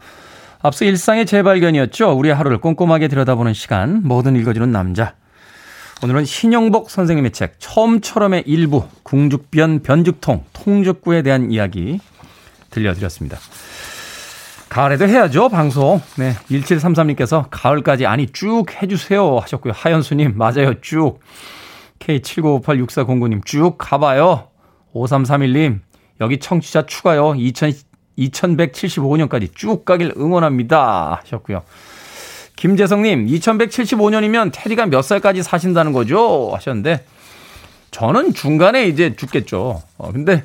[0.62, 2.12] 앞서 일상의 재발견이었죠.
[2.12, 5.14] 우리의 하루를 꼼꼼하게 들여다보는 시간 뭐든 읽어주는 남자.
[6.04, 12.02] 오늘은 신영복 선생님의 책 처음처럼의 일부 궁즉변 변즉통 통즉구에 대한 이야기
[12.72, 13.38] 들려드렸습니다.
[14.68, 16.02] 가을에도 해야죠, 방송.
[16.18, 16.34] 네.
[16.50, 19.72] 1733님께서 가을까지 아니 쭉 해주세요 하셨고요.
[19.74, 21.22] 하연수님, 맞아요, 쭉.
[22.00, 24.50] K79586409님, 쭉 가봐요.
[24.96, 25.82] 5331님,
[26.22, 27.36] 여기 청취자 추가요.
[27.36, 27.74] 2000,
[28.18, 31.20] 2175년까지 쭉 가길 응원합니다.
[31.22, 31.64] 하셨고요.
[32.56, 36.52] 김재성님, 2175년이면 테디가 몇 살까지 사신다는 거죠?
[36.54, 37.04] 하셨는데,
[37.92, 39.82] 저는 중간에 이제 죽겠죠.
[39.98, 40.44] 어, 근데,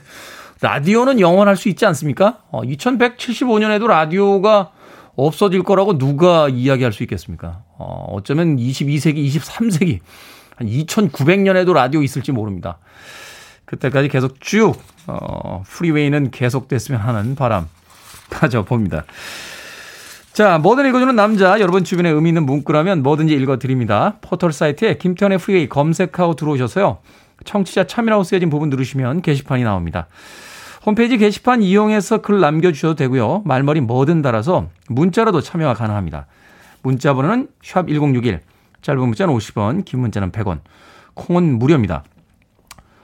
[0.60, 2.38] 라디오는 영원할 수 있지 않습니까?
[2.50, 4.72] 어, 2175년에도 라디오가
[5.16, 7.62] 없어질 거라고 누가 이야기할 수 있겠습니까?
[7.78, 10.00] 어, 어쩌면 22세기, 23세기,
[10.56, 12.78] 한 2900년에도 라디오 있을지 모릅니다.
[13.70, 14.74] 그때까지 계속 쭉,
[15.06, 17.68] 어, 프리웨이는 계속됐으면 하는 바람
[18.28, 19.04] 가져봅니다.
[20.32, 24.16] 자, 뭐든 읽어주는 남자, 여러분 주변에 의미 있는 문구라면 뭐든지 읽어드립니다.
[24.22, 26.98] 포털 사이트에 김태훈의 프리웨이 검색하고 들어오셔서요.
[27.44, 30.08] 청취자 참여라고 쓰여진 부분 누르시면 게시판이 나옵니다.
[30.84, 33.42] 홈페이지 게시판 이용해서 글 남겨주셔도 되고요.
[33.44, 36.26] 말머리 뭐든 달아서 문자로도 참여가 가능합니다.
[36.82, 38.40] 문자 번호는 샵 1061,
[38.82, 40.60] 짧은 문자는 50원, 긴 문자는 100원,
[41.14, 42.02] 콩은 무료입니다.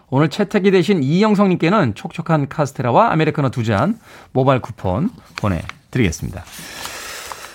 [0.08, 3.98] 오늘 채택이 되신 이영성님께는 촉촉한 카스테라와 아메리카노 두 잔
[4.32, 6.44] 모바일 쿠폰 보내드리겠습니다.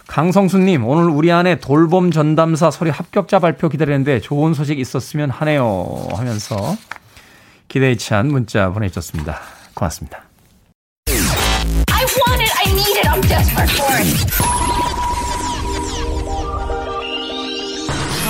[0.07, 6.09] 강성수님, 오늘 우리 아내 돌봄 전담사 서류 합격자 발표 기다리는데 좋은 소식 있었으면 하네요.
[6.13, 6.75] 하면서
[7.69, 9.39] 기대에 찬 문자 보내주셨습니다.
[9.73, 10.23] 고맙습니다.
[11.07, 14.27] I want it, I need it, I'm desperate for it.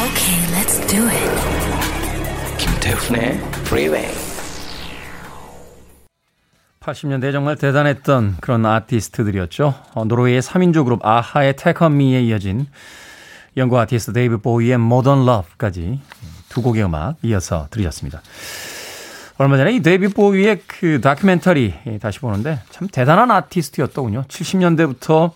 [0.06, 2.58] Okay, let's do it.
[2.60, 3.40] 김태훈의
[3.72, 4.06] Freeway.
[6.82, 9.74] 80년대 정말 대단했던 그런 아티스트들이었죠.
[9.94, 12.68] 어, 노르웨이의 3인조 그룹 아하의 Me에 이어진
[13.56, 16.02] 영국 아티스트 데이비드 보위의 Modern Love까지
[16.50, 18.22] 두 곡의 음악 이어서 들으셨습니다.
[19.38, 24.24] 얼마 전에 이 데이비드 보위의 그 다큐멘터리 다시 보는데 참 대단한 아티스트였더군요.
[24.28, 25.32] 70년대부터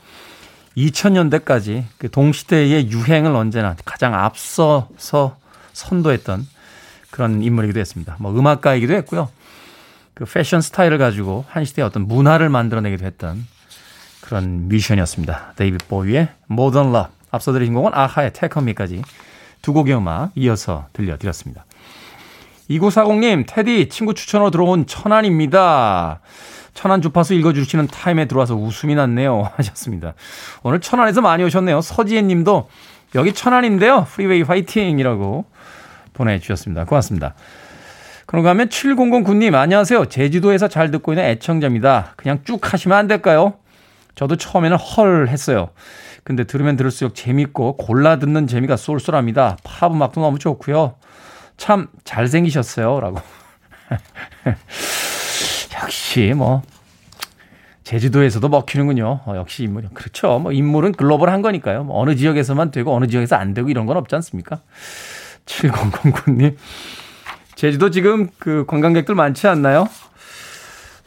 [0.76, 5.38] 2000년대까지 그 동시대의 유행을 언제나 가장 앞서서
[5.72, 6.55] 선도했던
[7.16, 8.18] 그런 인물이기도 했습니다.
[8.20, 9.30] 뭐 음악가이기도 했고요.
[10.14, 13.48] 그 패션 스타일을 가지고 한 시대의 어떤 문화를 만들어내기도 했던
[14.20, 15.54] 그런 뮤지션이었습니다.
[15.56, 17.14] 데이빗 보이의 Modern Love.
[17.32, 19.02] 앞서 들으신 곡은 아하의 Me까지
[19.62, 21.64] 두 곡의 음악 이어서 들려드렸습니다.
[22.70, 26.20] 2940님, 테디 친구 추천으로 들어온 천안입니다.
[26.74, 29.52] 천안 주파수 읽어주시는 타임에 들어와서 웃음이 났네요.
[29.56, 30.16] 하셨습니다.
[30.64, 31.80] 오늘 천안에서 많이 오셨네요.
[31.80, 32.70] 서지혜 님도
[33.16, 34.06] 여기 천안인데요.
[34.10, 35.46] 프리웨이 화이팅이라고
[36.16, 36.86] 보내주셨습니다.
[36.86, 37.36] 고맙습니다.
[38.26, 40.06] 그런가 하면 7009님, 안녕하세요.
[40.06, 42.14] 제주도에서 잘 듣고 있는 애청자입니다.
[42.16, 43.54] 그냥 쭉 하시면 안 될까요?
[44.16, 45.70] 저도 처음에는 헐 했어요.
[46.24, 49.58] 근데 들으면 들을수록 재밌고 골라 듣는 재미가 쏠쏠합니다.
[49.64, 50.96] 팝 음악도 너무 좋고요.
[51.58, 53.00] 참 잘생기셨어요.
[53.00, 53.20] 라고.
[55.84, 56.64] 역시 뭐
[57.84, 59.20] 제주도에서도 먹히는군요.
[59.26, 59.90] 어, 역시 인물이.
[59.94, 60.40] 그렇죠.
[60.40, 61.84] 뭐 인물은 글로벌한 거니까요.
[61.84, 64.62] 뭐 어느 지역에서만 되고 어느 지역에서 안 되고 이런 건 없지 않습니까?
[65.46, 66.56] 7009님.
[67.56, 69.88] 제주도 지금 그 관광객들 많지 않나요?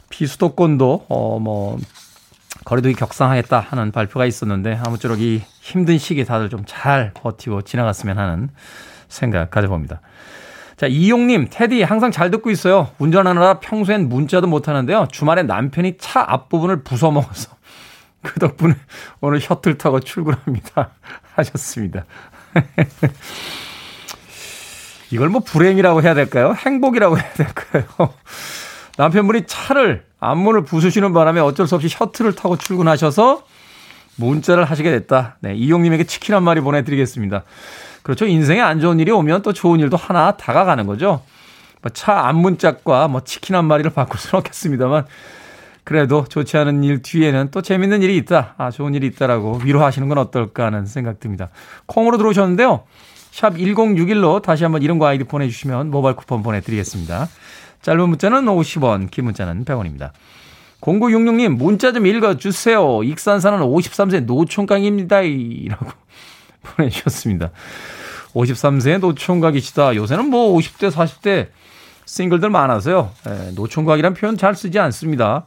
[0.09, 1.77] 비수도권도 어 뭐
[2.65, 8.49] 거리두기 격상하겠다 하는 발표가 있었는데 아무쪼록 이 힘든 시기 다들 좀 잘 버티고 지나갔으면 하는
[9.07, 10.01] 생각 가져봅니다.
[10.77, 12.89] 자, 이용님, 테디 항상 잘 듣고 있어요.
[12.99, 15.07] 운전하느라 평소엔 문자도 못 하는데요.
[15.11, 17.49] 주말에 남편이 차 앞부분을 부숴먹어서
[18.23, 18.75] 그 덕분에
[19.21, 20.91] 오늘 셔틀 타고 출근합니다.
[21.35, 22.05] 하셨습니다.
[25.11, 26.53] 이걸 뭐 불행이라고 해야 될까요?
[26.57, 27.83] 행복이라고 해야 될까요?
[28.97, 33.43] 남편분이 차를 앞문을 부수시는 바람에 어쩔 수 없이 셔틀을 타고 출근하셔서
[34.17, 35.37] 문자를 하시게 됐다.
[35.39, 37.43] 네, 이용님에게 치킨 한 마리 보내드리겠습니다.
[38.03, 38.25] 그렇죠.
[38.25, 41.21] 인생에 안 좋은 일이 오면 또 좋은 일도 하나 다가가는 거죠.
[41.81, 45.05] 뭐차 앞문짝과 뭐 치킨 한 마리를 바꿀 수는 없겠습니다만
[45.85, 48.55] 그래도 좋지 않은 일 뒤에는 또 재밌는 일이 있다.
[48.57, 51.49] 아, 좋은 일이 있다라고 위로하시는 건 어떨까 하는 생각 듭니다.
[51.85, 52.83] 콩으로 들어오셨는데요.
[53.31, 57.29] 샵 1061로 다시 한번 이름과 아이디 보내주시면 모바일 쿠폰 보내드리겠습니다.
[57.81, 60.11] 짧은 문자는 50원, 긴 문자는 100원입니다.
[60.81, 63.03] 0966님, 문자 좀 읽어주세요.
[63.03, 65.21] 익산 사는 53세 노총각입니다.
[65.21, 65.85] 이라고
[66.63, 67.51] 보내주셨습니다.
[68.33, 69.95] 53세 노총각이시다.
[69.95, 71.47] 요새는 뭐 50대, 40대
[72.05, 73.11] 싱글들 많아서요.
[73.27, 75.45] 예, 노총각이란 표현 잘 쓰지 않습니다.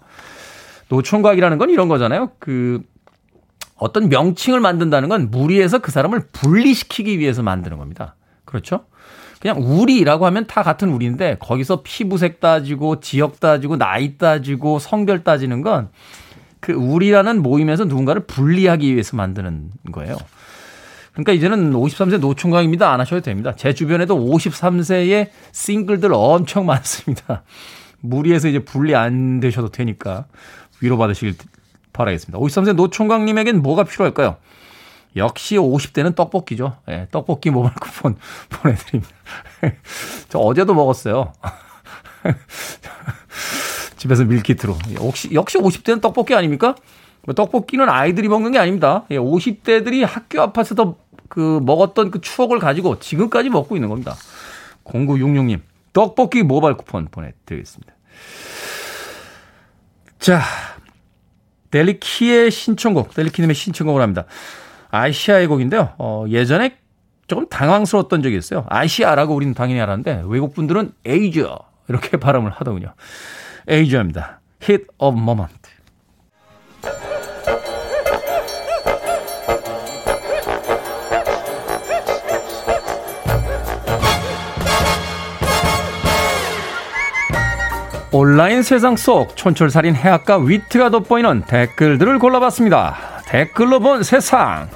[0.88, 2.30] 노총각이라는 건 이런 거잖아요.
[2.38, 2.82] 그
[3.82, 8.14] 어떤 명칭을 만든다는 건 무리해서 그 사람을 분리시키기 위해서 만드는 겁니다.
[8.44, 8.84] 그렇죠?
[9.40, 15.62] 그냥 우리라고 하면 다 같은 우리인데 거기서 피부색 따지고 지역 따지고 나이 따지고 성별 따지는
[15.62, 15.90] 건
[16.62, 20.16] 그 우리라는 모임에서 누군가를 분리하기 위해서 만드는 거예요.
[21.10, 22.90] 그러니까 이제는 53세 노총각입니다.
[22.90, 23.52] 안 하셔도 됩니다.
[23.56, 27.42] 제 주변에도 53세의 싱글들 엄청 많습니다.
[28.00, 30.26] 무리해서 이제 분리 안 되셔도 되니까
[30.80, 31.34] 위로받으시길
[32.02, 32.38] 바라겠습니다.
[32.38, 34.36] 53세 노총각님에겐 뭐가 필요할까요?
[35.16, 36.76] 역시 50대는 떡볶이죠.
[36.88, 38.16] 예, 떡볶이 모바일 쿠폰
[38.50, 39.14] 보내드립니다.
[40.28, 41.32] 저 어제도 먹었어요.
[43.96, 44.76] 집에서 밀키트로.
[45.02, 46.74] 역시, 역시 50대는 떡볶이 아닙니까?
[47.24, 49.04] 뭐 떡볶이는 아이들이 먹는 게 아닙니다.
[49.10, 50.96] 예, 50대들이 학교 앞에서
[51.28, 54.14] 그 먹었던 그 추억을 가지고 지금까지 먹고 있는 겁니다.
[54.84, 55.60] 0966님,
[55.92, 57.92] 떡볶이 모바일 쿠폰 보내드리겠습니다.
[60.18, 60.42] 자,
[61.72, 64.26] 델리키의 신청곡, 델리키님의 신청곡을 합니다.
[64.90, 65.94] 아시아의 곡인데요.
[65.98, 66.76] 어, 예전에
[67.26, 68.66] 조금 당황스러웠던 적이 있어요.
[68.68, 71.58] 아시아라고 우리는 당연히 알았는데 외국 분들은 에이저
[71.88, 72.94] 이렇게 발음을 하더군요.
[73.66, 74.40] 에이저입니다.
[74.62, 75.72] Hit of Moment.
[88.14, 92.94] 온라인 세상 속 촌철살인 해악과 위트가 돋보이는 댓글들을 골라봤습니다.
[93.24, 94.68] 댓글로 본 세상.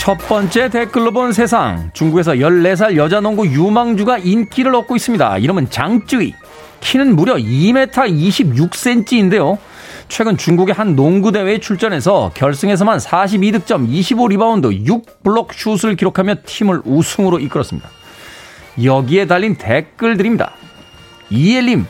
[0.00, 1.90] 첫 번째 댓글로 본 세상.
[1.92, 5.38] 중국에서 14살 여자 농구 유망주가 인기를 얻고 있습니다.
[5.38, 6.34] 이름은 장쯔이.
[6.80, 9.58] 키는 무려 2m 26cm인데요.
[10.08, 17.88] 최근 중국의 한 농구 대회에 출전해서 결승에서만 42득점, 25리바운드, 6블록 슛을 기록하며 팀을 우승으로 이끌었습니다.
[18.82, 20.52] 여기에 달린 댓글들입니다.
[21.30, 21.86] 이엘님,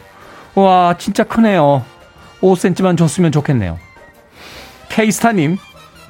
[0.55, 1.85] 와, 진짜 크네요.
[2.40, 3.79] 5cm만 줬으면 좋겠네요.
[4.88, 5.59] 케이스타님,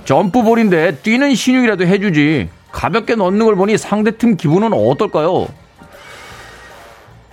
[0.04, 2.48] 점프볼인데 뛰는 신용이라도 해주지.
[2.70, 5.46] 가볍게 넣는 걸 보니 상대팀 기분은 어떨까요?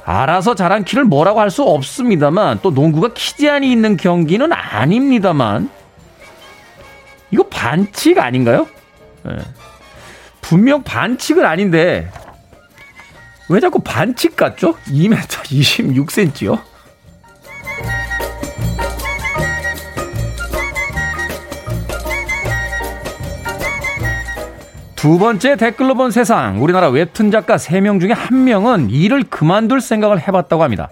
[0.04, 5.70] 알아서 잘한 키를 뭐라고 할 수 없습니다만 또 농구가 키 제한이 있는 경기는 아닙니다만
[7.32, 8.68] 이거 반칙 아닌가요?
[9.24, 9.36] 네.
[10.42, 12.10] 분명 반칙은 아닌데
[13.50, 14.76] 왜 자꾸 반칙 같죠?
[14.88, 16.60] 2m 26cm요?
[25.02, 26.62] 두 번째 댓글로 본 세상.
[26.62, 30.90] 우리나라 웹툰 작가 3명 중에 1명은 일을 그만둘 생각을 해봤다고 합니다.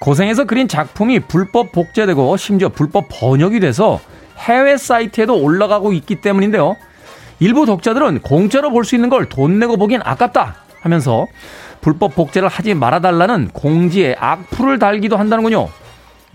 [0.00, 3.98] 고생해서 그린 작품이 불법 복제되고 심지어 불법 번역이 돼서
[4.38, 6.76] 해외 사이트에도 올라가고 있기 때문인데요.
[7.40, 11.26] 일부 독자들은 공짜로 볼 수 있는 걸 돈 내고 보긴 아깝다 하면서
[11.80, 15.68] 불법 복제를 하지 말아달라는 공지에 악플을 달기도 한다는군요.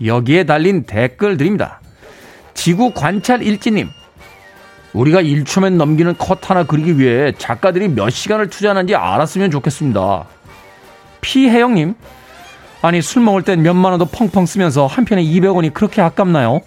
[0.04, 1.80] 여기에 달린 댓글들입니다.
[2.52, 3.88] 지구 관찰 일지님,
[4.92, 10.24] 우리가 1초면 넘기는 컷 하나 그리기 위해 작가들이 몇 시간을 투자하는지 알았으면 좋겠습니다.
[11.20, 11.94] 피혜영님,
[12.82, 16.60] 아니 술 먹을 땐 몇만 원도 펑펑 쓰면서 한 편에 200원이 그렇게 아깝나요?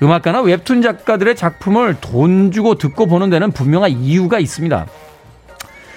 [0.00, 4.86] 음악가나 웹툰 작가들의 작품을 돈 주고 듣고 보는 데는 분명한 이유가 있습니다.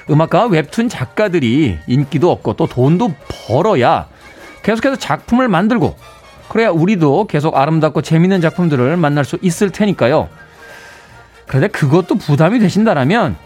[0.09, 3.13] 음악가와 웹툰 작가들이 인기도 얻고 또 돈도
[3.47, 4.07] 벌어야
[4.63, 5.95] 계속해서 작품을 만들고
[6.51, 10.27] 그래야 우리도 계속 아름답고 재밌는 작품들을 만날 수 있을 테니까요.
[11.47, 13.37] 그런데 그것도 부담이 되신다라면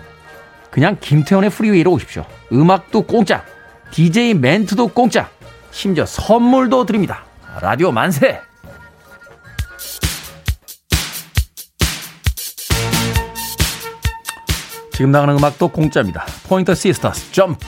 [0.71, 2.25] 그냥 김태훈의 프리웨이로 오십시오.
[2.51, 3.45] 음악도 공짜,
[3.91, 5.29] DJ 멘트도 공짜,
[5.69, 7.25] 심지어 선물도 드립니다.
[7.61, 8.41] 라디오 만세!
[14.93, 16.25] 지금 나가는 음악도 공짜입니다.
[16.47, 17.63] 포인터 시스터스 점프!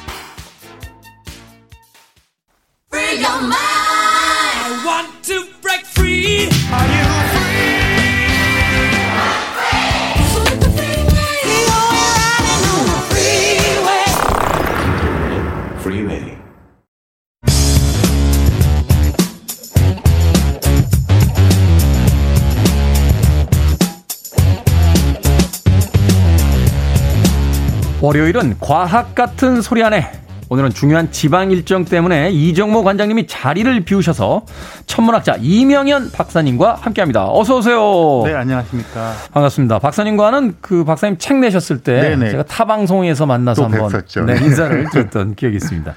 [28.08, 30.10] 월요일은 과학 같은 소리 안에
[30.47, 34.45] 오늘은 중요한 지방 일정 때문에 이정모 관장님이 자리를 비우셔서
[34.86, 37.28] 천문학자 이명현 박사님과 함께 합니다.
[37.30, 38.22] 어서 오세요.
[38.24, 39.12] 네, 안녕하십니까.
[39.34, 39.80] 반갑습니다.
[39.80, 42.32] 박사님과는 그 박사님 책 내셨을 때 네네.
[42.32, 43.91] 제가 타 방송에서 만나서 한번
[44.26, 45.93] 네, 인사를 드렸던 기억이 있습니다.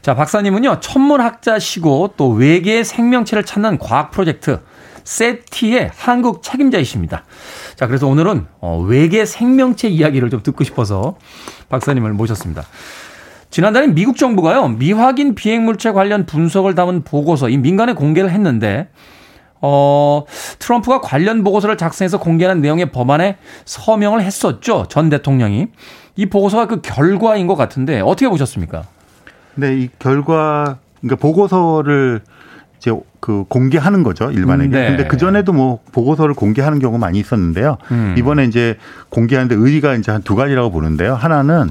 [0.00, 4.60] 자, 박사님은요 천문학자시고 또 외계의 생명체를 찾는 과학 프로젝트
[5.04, 7.24] 세티의 한국 책임자이십니다.
[7.76, 11.16] 자, 그래서 오늘은 어, 외계 생명체 이야기를 좀 듣고 싶어서
[11.68, 12.64] 박사님을 모셨습니다.
[13.54, 18.88] 지난달에 미국 정부가요 미확인 비행물체 관련 분석을 담은 보고서 이 민간에 공개를 했는데
[19.60, 20.24] 어
[20.58, 25.68] 트럼프가 관련 보고서를 작성해서 공개한 내용의 법안에 서명을 했었죠 전 대통령이
[26.16, 28.86] 이 보고서가 그 결과인 것 같은데 어떻게 보셨습니까?
[29.54, 32.22] 네, 이 결과 그러니까 보고서를
[32.84, 34.68] 이제 그 공개하는 거죠 일반에게.
[34.70, 34.88] 네.
[34.88, 37.78] 근데 그 전에도 뭐 보고서를 공개하는 경우가 많이 있었는데요.
[37.90, 38.14] 음.
[38.18, 38.76] 이번에 이제
[39.08, 41.14] 공개하는데 의의가 이제 한 두 가지라고 보는데요.
[41.14, 41.70] 하나는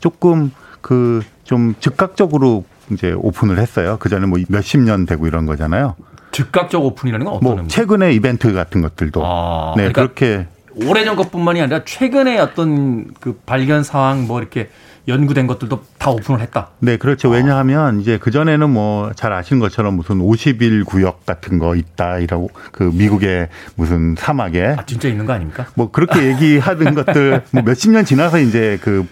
[0.00, 3.96] 조금 그 좀 즉각적으로 이제 오픈을 했어요.
[4.00, 5.96] 그 전에 뭐 몇십 년 되고 이런 거잖아요.
[6.30, 7.74] 즉각적 오픈이라는 건 어떤 뭐 의미죠?
[7.74, 10.46] 최근에 이벤트 같은 것들도 아, 네 그러니까 그렇게
[10.86, 14.70] 오래전 것뿐만이 아니라 최근에 어떤 그 발견 사항 뭐 이렇게
[15.08, 16.68] 연구된 것들도 다 오픈을 했다.
[16.78, 17.28] 네, 그렇죠.
[17.28, 22.50] 왜냐하면 이제 그 전에는 뭐 잘 아시는 것처럼 무슨 50일 구역 같은 거 있다, 이라고
[22.70, 24.76] 그 미국의 무슨 사막에.
[24.78, 25.66] 아, 진짜 있는 거 아닙니까?
[25.74, 29.06] 뭐 그렇게 얘기하던 것들 뭐 몇십 년 지나서 이제 그,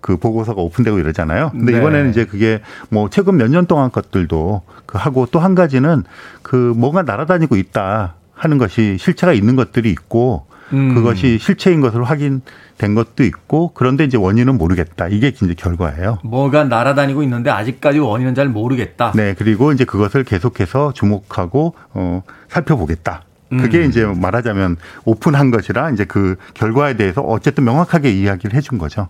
[0.00, 1.50] 그 보고서가 오픈되고 이러잖아요.
[1.52, 1.78] 근데 네.
[1.78, 6.02] 이번에는 이제 그게 뭐 최근 몇 년 동안 것들도 그 하고 또 한 가지는
[6.42, 10.94] 그 뭐가 날아다니고 있다 하는 것이 실체가 있는 것들이 있고 음.
[10.94, 15.08] 그것이 실체인 것으로 확인된 것도 있고 그런데 이제 원인은 모르겠다.
[15.08, 16.18] 이게 이제 결과예요.
[16.24, 19.12] 뭐가 날아다니고 있는데 아직까지 원인은 잘 모르겠다.
[19.14, 23.22] 네, 그리고 이제 그것을 계속해서 주목하고 어 살펴보겠다.
[23.48, 23.88] 그게 음.
[23.88, 29.08] 이제 말하자면 오픈한 것이라 이제 그 결과에 대해서 어쨌든 명확하게 이야기를 해준 거죠.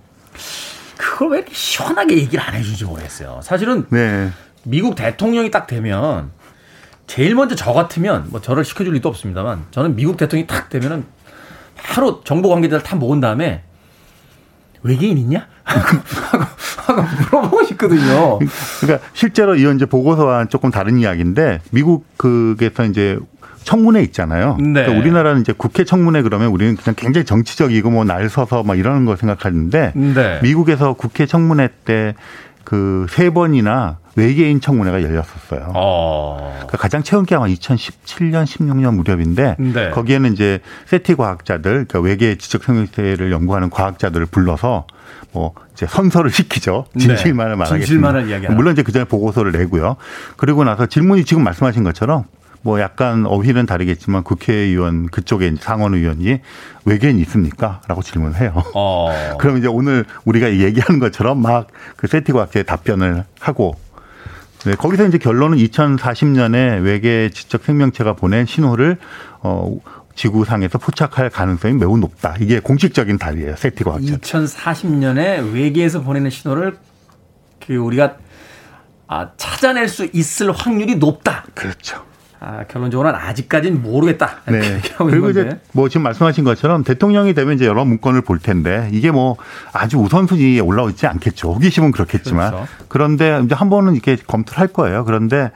[0.99, 3.41] 그걸 왜 이렇게 시원하게 얘기를 안 해주지 모르겠어요.
[3.43, 4.31] 사실은 네.
[4.65, 6.31] 미국 대통령이 딱 되면
[7.07, 11.05] 제일 먼저 저 같으면 뭐 저를 시켜줄 리도 없습니다만 저는 미국 대통령이 딱 되면은
[11.91, 13.63] 바로 정보 관계자를 다 모은 다음에
[14.83, 15.47] 외계인 있냐?
[15.65, 15.97] 하고,
[16.77, 18.39] 하고 물어보고 싶거든요.
[18.81, 23.19] 그러니까 실제로 이건 이제 보고서와 조금 다른 이야기인데 미국 그게서 이제
[23.65, 24.57] 청문회 있잖아요.
[24.61, 24.73] 네.
[24.83, 29.07] 그러니까 우리나라는 이제 국회 청문회 그러면 우리는 그냥 굉장히 정치적이고 뭐 날 서서 막 이러는
[29.07, 30.41] 거 생각하는데 네.
[30.43, 32.15] 미국에서 국회 청문회 때
[32.67, 35.73] 그 세 번이나 외계인 청문회가 열렸었어요.
[35.75, 36.53] 어.
[36.57, 39.91] 그러니까 가장 최근 게 아마 2017년, 16년 무렵인데 네.
[39.91, 44.87] 거기에는 이제 세티 과학자들, 그러니까 외계 지적 생명체를 연구하는 과학자들을 불러서
[45.33, 46.87] 뭐 이제 선서를 시키죠.
[46.95, 47.05] 네.
[47.05, 47.87] 진실만을 말하겠습니다.
[47.87, 48.55] 진실만을.
[48.57, 49.97] 물론 이제 그 전에 보고서를 내고요.
[50.37, 52.25] 그리고 나서 질문이 지금 말씀하신 것처럼
[52.67, 56.41] 뭐 약간 어휘는 다르겠지만 국회의원 그쪽에 이제 상원 의원이
[56.85, 57.81] 외계인 있습니까?
[57.87, 58.61] 라고 질문을 해요.
[58.75, 59.09] 어.
[59.39, 63.75] 그럼 이제 오늘 우리가 얘기하는 것처럼 막 그 세티 과학자의 답변을 하고
[64.65, 68.99] 네, 거기서 이제 결론은 2040년에 외계 지적 생명체가 보낸 신호를
[69.43, 69.77] 어
[70.17, 72.35] 지구상에서 포착할 가능성이 매우 높다.
[72.41, 73.55] 이게 공식적인 답이에요.
[73.57, 74.17] 세티 과학자.
[74.17, 76.79] 2040년에 외계에서 보내는 신호를
[77.65, 78.17] 그 우리가
[79.09, 81.45] 아, 찾아낼 수 있을 확률이 높다.
[81.55, 82.05] 그렇죠.
[82.41, 84.39] 아, 결론적으로는 아직까지는 모르겠다.
[84.47, 84.81] 네.
[84.99, 85.59] 그리고 이제.
[85.73, 89.37] 뭐 지금 말씀하신 것처럼 대통령이 되면 이제 여러 문건을 볼 텐데 이게 뭐
[89.73, 91.55] 아주 우선순위에 올라오지 않겠죠.
[91.55, 92.69] 호기심은 그렇겠지만 그렇죠.
[92.89, 95.05] 그런데 이제 한 번은 이렇게 검토를 할 거예요.
[95.05, 95.51] 그런데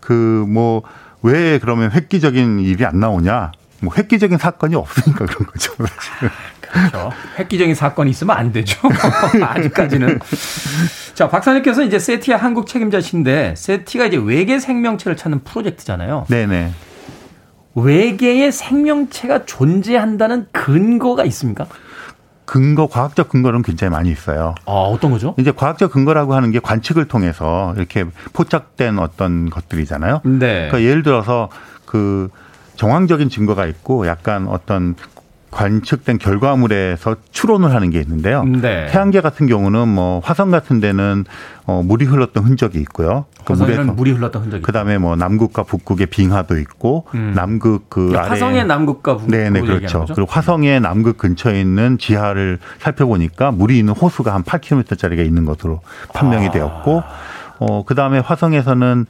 [0.00, 0.82] 그 뭐
[1.22, 3.50] 왜 그러면 획기적인 일이 안 나오냐?
[3.80, 5.72] 뭐 획기적인 사건이 없으니까 그런 거죠.
[6.70, 7.10] 그렇죠.
[7.38, 8.78] 획기적인 사건이 있으면 안 되죠.
[9.42, 10.18] 아직까지는.
[11.14, 16.26] 자, 박사님께서 이제 세티의 한국 책임자신데 세티가 이제 외계 생명체를 찾는 프로젝트잖아요.
[16.28, 16.72] 네네.
[17.74, 21.66] 외계의 생명체가 존재한다는 근거가 있습니까?
[22.44, 24.54] 근거, 과학적 근거는 굉장히 많이 있어요.
[24.64, 25.34] 아, 어떤 거죠?
[25.38, 30.22] 이제 과학적 근거라고 하는 게 관측을 통해서 이렇게 포착된 어떤 것들이잖아요.
[30.24, 30.68] 네.
[30.68, 31.50] 그러니까 예를 들어서
[31.84, 32.30] 그
[32.76, 34.94] 정황적인 증거가 있고 약간 어떤
[35.50, 38.44] 관측된 결과물에서 추론을 하는 게 있는데요.
[38.44, 38.86] 네.
[38.86, 41.24] 태양계 같은 경우는 뭐 화성 같은 데는
[41.64, 43.24] 어 물이 흘렀던 흔적이 있고요.
[43.44, 47.32] 그 화성에는 물이 흘렀던 흔적이 그다음에 뭐 남극과 북극의 빙하도 있고 음.
[47.34, 50.06] 남극 그 그러니까 아래 화성의 남극과 북극을 네네 그렇죠.
[50.14, 55.80] 그리고 화성의 남극 근처에 있는 지하를 살펴보니까 물이 있는 호수가 한 8km짜리가 있는 것으로
[56.12, 56.50] 판명이 아.
[56.50, 57.02] 되었고
[57.60, 59.06] 어 그다음에 화성에서는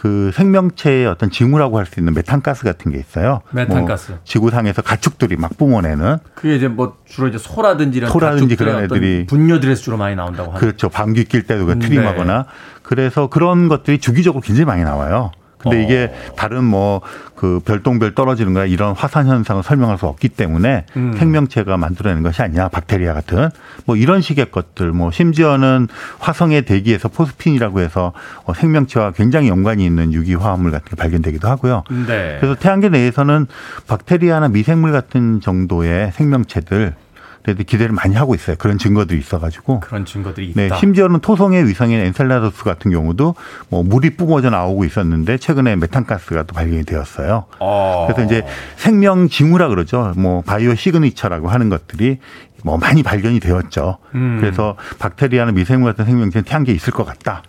[0.00, 3.40] 그 생명체의 어떤 징후라고 할 수 있는 메탄가스 같은 게 있어요.
[3.50, 4.12] 메탄가스.
[4.12, 9.26] 뭐 지구상에서 가축들이 막 뿜어내는 그게 이제 뭐 주로 이제 소라든지 이런 소라든지 그런 애들이
[9.26, 10.60] 분뇨들에서 주로 많이 나온다고 하는.
[10.60, 10.88] 그렇죠.
[10.88, 11.86] 방귀 낄 때도 그 네.
[11.86, 12.46] 트림하거나
[12.82, 15.32] 그래서 그런 것들이 주기적으로 굉장히 많이 나와요.
[15.62, 15.80] 근데 어.
[15.80, 17.00] 이게 다른 뭐
[17.40, 21.14] 그 별똥별 떨어지는 거나 이런 화산 현상을 설명할 수 없기 때문에 음.
[21.16, 23.48] 생명체가 만들어내는 것이 아니냐 박테리아 같은
[23.86, 25.88] 뭐 이런 식의 것들 뭐 심지어는
[26.18, 28.12] 화성의 대기에서 포스핀이라고 해서
[28.44, 31.84] 어, 생명체와 굉장히 연관이 있는 유기 화합물 같은 게 발견되기도 하고요.
[32.06, 32.36] 네.
[32.40, 33.46] 그래서 태양계 내에서는
[33.86, 36.94] 박테리아나 미생물 같은 정도의 생명체들
[37.42, 38.56] 그래도 기대를 많이 하고 있어요.
[38.58, 39.80] 그런 증거들이 있어가지고.
[39.80, 40.60] 그런 증거들이 있다.
[40.60, 43.34] 네, 심지어는 토성의 위성인 엔셀라더스 같은 경우도
[43.70, 47.46] 뭐 물이 뿜어져 나오고 있었는데 최근에 메탄가스가 또 발견이 되었어요.
[47.60, 48.06] 어.
[48.10, 50.12] 그래서 이제 생명 징후라 그러죠.
[50.16, 52.18] 뭐 biosignature라고 하는 것들이
[52.62, 53.96] 뭐 많이 발견이 되었죠.
[54.14, 54.38] 음.
[54.40, 57.42] 그래서 박테리아나 미생물 같은 생명체는 태양계에 있을 것 같다.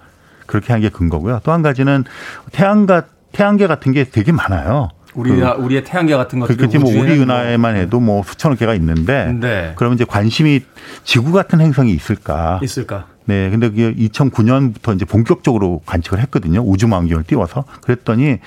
[0.46, 1.42] 그렇게 한 게 근거고요.
[1.44, 2.06] 또 한 가지는
[2.54, 4.90] 태양가 태양계 같은 게 되게 많아요.
[5.14, 9.34] 우리 그, 우리의 태양계 같은 것들이 그렇지 뭐 우리 은하에만 해도 뭐 수천억 개가 있는데
[9.40, 9.74] 네.
[9.76, 10.62] 그러면 이제 관심이
[11.04, 12.60] 지구 같은 행성이 있을까?
[12.64, 13.08] 있을까?
[13.26, 16.62] 네, 근데 그게 2009년부터 이제 본격적으로 관측을 했거든요.
[16.62, 18.40] 우주망원경을 띄워서 그랬더니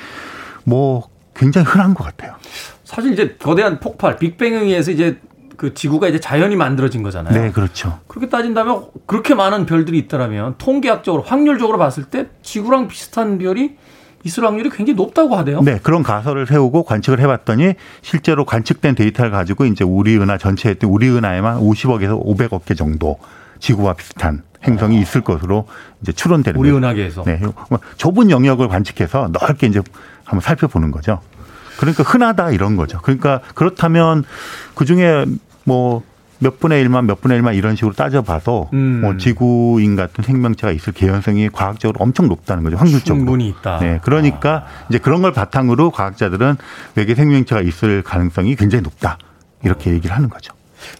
[0.65, 2.35] 뭐 굉장히 흔한 것 같아요.
[2.85, 5.19] 사실 이제 거대한 폭발, 빅뱅에 의해서 이제
[5.57, 7.41] 그 지구가 이제 자연이 만들어진 거잖아요.
[7.41, 8.01] 네, 그렇죠.
[8.09, 13.77] 그렇게 따진다면 그렇게 많은 별들이 있더라면 통계학적으로 확률적으로 봤을 때 지구랑 비슷한 별이
[14.25, 15.63] 있을 확률이 굉장히 높다고 하대요.
[15.63, 21.09] 네, 그런 가설을 세우고 관측을 해봤더니 실제로 관측된 데이터를 가지고 이제 우리 은하 전체에 우리
[21.09, 23.19] 은하에만 50억에서 500억 개 정도
[23.61, 25.67] 지구와 비슷한 행성이 있을 것으로
[26.01, 27.25] 이제 추론되는 우리 은하계에서.
[27.25, 29.83] 네, 뭐 좁은 영역을 관측해서 넓게 이제
[30.25, 31.21] 한번 살펴보는 거죠.
[31.77, 33.01] 그러니까 흔하다 이런 거죠.
[33.03, 34.25] 그러니까 그렇다면
[34.75, 35.27] 그 중에
[35.65, 36.03] 뭐
[36.45, 39.01] 몇 분의 일만 몇 분의 일만 이런 식으로 따져봐도 음.
[39.01, 42.77] 뭐 지구인 같은 생명체가 있을 개연성이 과학적으로 엄청 높다는 거죠.
[42.77, 43.17] 확률적으로.
[43.17, 43.79] 충분히 있다.
[43.79, 43.99] 네.
[44.05, 44.87] 그러니까 아.
[44.91, 46.57] 이제 그런 걸 바탕으로 과학자들은
[46.97, 49.17] 외계 생명체가 있을 가능성이 굉장히 높다.
[49.65, 50.53] 이렇게 얘기를 하는 거죠.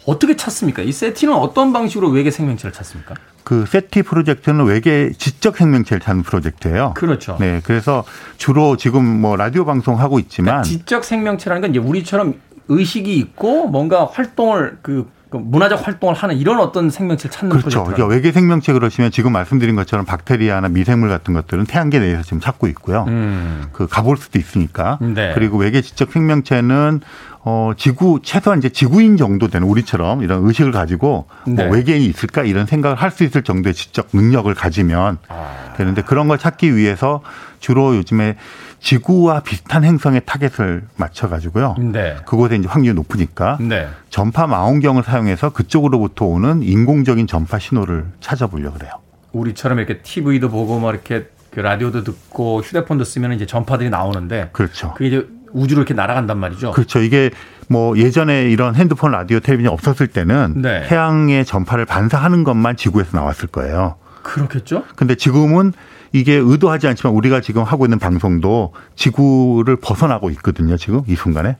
[0.07, 0.81] 어떻게 찾습니까?
[0.81, 3.15] 이 세티는 어떤 방식으로 외계 생명체를 찾습니까?
[3.43, 6.95] 그 세티 프로젝트는 외계 지적 생명체를 찾는 프로젝트예요.
[6.97, 7.37] 그렇죠.
[7.39, 8.03] 네, 그래서
[8.39, 13.67] 주로 지금 뭐 라디오 방송 하고 있지만 그러니까 지적 생명체라는 건 이제 우리처럼 의식이 있고
[13.69, 15.07] 뭔가 활동을 그
[15.41, 17.85] 문화적 활동을 하는 이런 어떤 생명체를 찾는 그렇죠.
[17.85, 22.67] 그러니까 외계 생명체 그러시면 지금 말씀드린 것처럼 박테리아나 미생물 같은 것들은 태양계 내에서 지금 찾고
[22.69, 23.05] 있고요.
[23.09, 23.67] 음.
[23.73, 24.99] 그 가볼 수도 있으니까.
[25.01, 25.33] 네.
[25.35, 27.01] 그리고 외계 지적 생명체는
[27.47, 31.65] 어, 지구, 최소한 이제 지구인 정도 되는 우리처럼 이런 의식을 가지고 뭐 네.
[31.67, 35.53] 뭐 외계인이 있을까 이런 생각을 할 수 있을 정도의 지적 능력을 가지면 아.
[35.75, 37.21] 되는데 그런 걸 찾기 위해서
[37.61, 38.37] 주로 요즘에
[38.81, 41.77] 지구와 비슷한 행성의 타겟을 맞춰 가지고요.
[41.79, 42.17] 네.
[42.27, 43.89] 그곳에 이제 확률이 높으니까 네.
[44.11, 48.93] 전파 망원경을 사용해서 그쪽으로부터 오는 인공적인 전파 신호를 찾아보려고 그래요.
[49.33, 54.93] 우리처럼 이렇게 TV도 보고 막 이렇게 그 라디오도 듣고 휴대폰도 쓰면 이제 전파들이 나오는데 그렇죠.
[54.95, 56.73] 그게 이제 우주로 이렇게 날아간단 말이죠.
[56.73, 57.01] 그렇죠.
[57.01, 57.31] 이게
[57.69, 60.87] 뭐 예전에 이런 핸드폰, 라디오, 텔레비전 없었을 때는 네.
[60.89, 63.97] 태양의 전파를 반사하는 것만 지구에서 나왔을 거예요.
[64.25, 64.83] 그렇겠죠.
[64.97, 65.73] 근데 지금은
[66.13, 70.77] 이게 의도하지 않지만 우리가 지금 하고 있는 방송도 지구를 벗어나고 있거든요.
[70.77, 71.57] 지금 이 순간에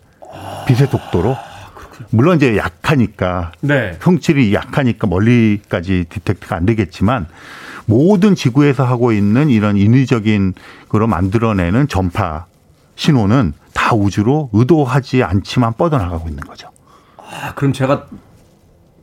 [0.67, 1.37] 빛의 속도로.
[2.11, 3.97] 물론 이제 약하니까 네.
[4.01, 7.27] 성질이 약하니까 멀리까지 디텍트가 안 되겠지만
[7.87, 10.55] 모든 지구에서 하고 있는 이런 인위적인
[10.89, 12.47] 거로 만들어내는 전파
[12.97, 16.71] 신호는 다 우주로 의도하지 않지만 뻗어나가고 있는 거죠.
[17.17, 18.07] 아, 그럼 제가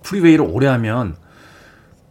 [0.04, 1.16] 프리웨이를 오래 하면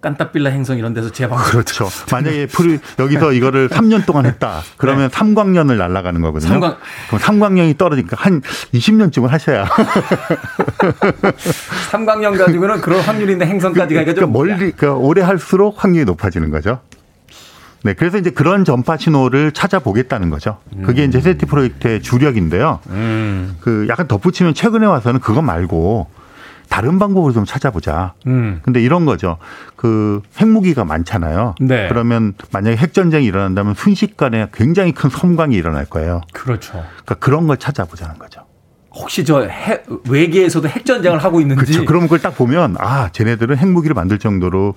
[0.01, 1.89] 깐따빌라 행성 이런 데서 제방 그렇죠.
[2.11, 4.63] 만약에 프리 여기서 이거를 3년 동안 했다.
[4.77, 5.17] 그러면 네.
[5.17, 6.51] 삼광년을 날아가는 거거든요.
[6.51, 6.77] 삼광
[7.09, 8.41] 그럼 삼광년이 떨어지니까 한
[8.73, 9.67] 20년쯤은 하셔야.
[11.91, 16.81] 삼광년 가지고는 그런 확률인데 행성까지 가니까 좀 그러니까 멀리 그러니까 오래 할수록 확률이 높아지는 거죠.
[17.83, 20.59] 네, 그래서 이제 그런 전파 신호를 찾아보겠다는 거죠.
[20.85, 21.09] 그게 음.
[21.09, 22.81] 이제 SETI 프로젝트의 주력인데요.
[22.91, 23.57] 음.
[23.61, 26.09] 그 약간 덧붙이면 최근에 와서는 그것 말고
[26.71, 28.15] 다른 방법으로 좀 찾아보자.
[28.27, 28.61] 음.
[28.63, 29.37] 근데 이런 거죠.
[29.77, 31.57] 그 핵무기가 많잖아요.
[31.61, 31.89] 네.
[31.89, 36.23] 그러면 만약에 핵전쟁이 일어난다면 순식간에 굉장히 큰 섬광이 일어날 거예요.
[36.33, 36.73] 그렇죠.
[36.73, 38.43] 그러니까 그런 걸 찾아보자는 거죠.
[38.93, 41.65] 혹시 저 핵, 외계에서도 핵전쟁을 하고 있는지.
[41.65, 41.85] 그렇죠.
[41.85, 44.75] 그럼 그걸 딱 보면 아, 쟤네들은 핵무기를 만들 정도로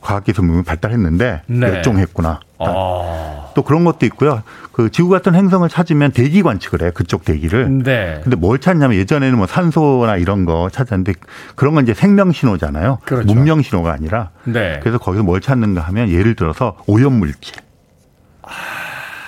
[0.00, 1.58] 과학기술이 발달했는데 네.
[1.58, 2.40] 멸종했구나.
[2.58, 3.43] 아.
[3.54, 4.42] 또 그런 것도 있고요.
[4.72, 6.90] 그 지구 같은 행성을 찾으면 대기 관측을 해요.
[6.94, 7.82] 그쪽 대기를.
[7.84, 8.20] 네.
[8.22, 11.14] 근데 뭘 찾냐면 예전에는 뭐 산소나 이런 거 찾았는데
[11.54, 12.98] 그런 건 이제 생명 신호잖아요.
[13.04, 13.32] 그렇죠.
[13.32, 14.30] 문명 신호가 아니라.
[14.44, 14.80] 네.
[14.82, 17.54] 그래서 거기서 뭘 찾는가 하면 예를 들어서 오염 물질.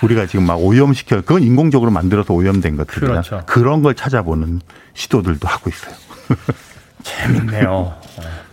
[0.03, 3.41] 우리가 지금 막 오염시켜 그건 인공적으로 만들어서 오염된 것들이나 그렇죠.
[3.47, 4.61] 그런 걸 찾아보는
[4.93, 5.95] 시도들도 하고 있어요.
[7.03, 7.95] 재밌네요.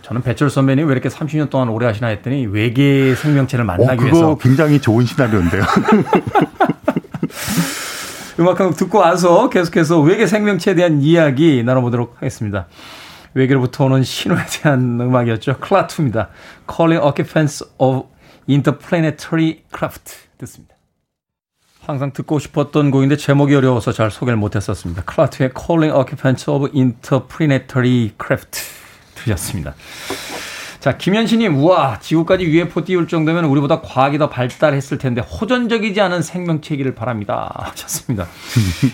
[0.05, 4.37] 저는 배철 선배님 왜 이렇게 30년 동안 오래 하시나 했더니 외계 생명체를 만나기 어, 위해서
[4.37, 5.63] 굉장히 좋은 시나리오인데요.
[8.39, 12.67] 음악 한 곡 듣고 와서 계속해서 외계 생명체에 대한 이야기 나눠보도록 하겠습니다.
[13.33, 15.57] 외계로부터 오는 신호에 대한 음악이었죠.
[15.57, 16.29] 클라투입니다.
[16.71, 18.07] Calling Occupants of
[18.47, 20.75] Interplanetary Craft 듣습니다.
[21.83, 25.01] 항상 듣고 싶었던 곡인데 제목이 어려워서 잘 소개를 못했었습니다.
[25.03, 28.84] 클라투의 Calling Occupants of Interplanetary Craft
[29.25, 29.73] 주셨습니다.
[30.85, 36.93] 자, 김현신님, 우와, 지구까지 UFO 띄울 정도면 우리보다 과학이 더 발달했을 텐데 호전적이지 않은 생명체기를
[36.93, 37.51] 바랍니다.
[37.71, 38.27] 하셨습니다.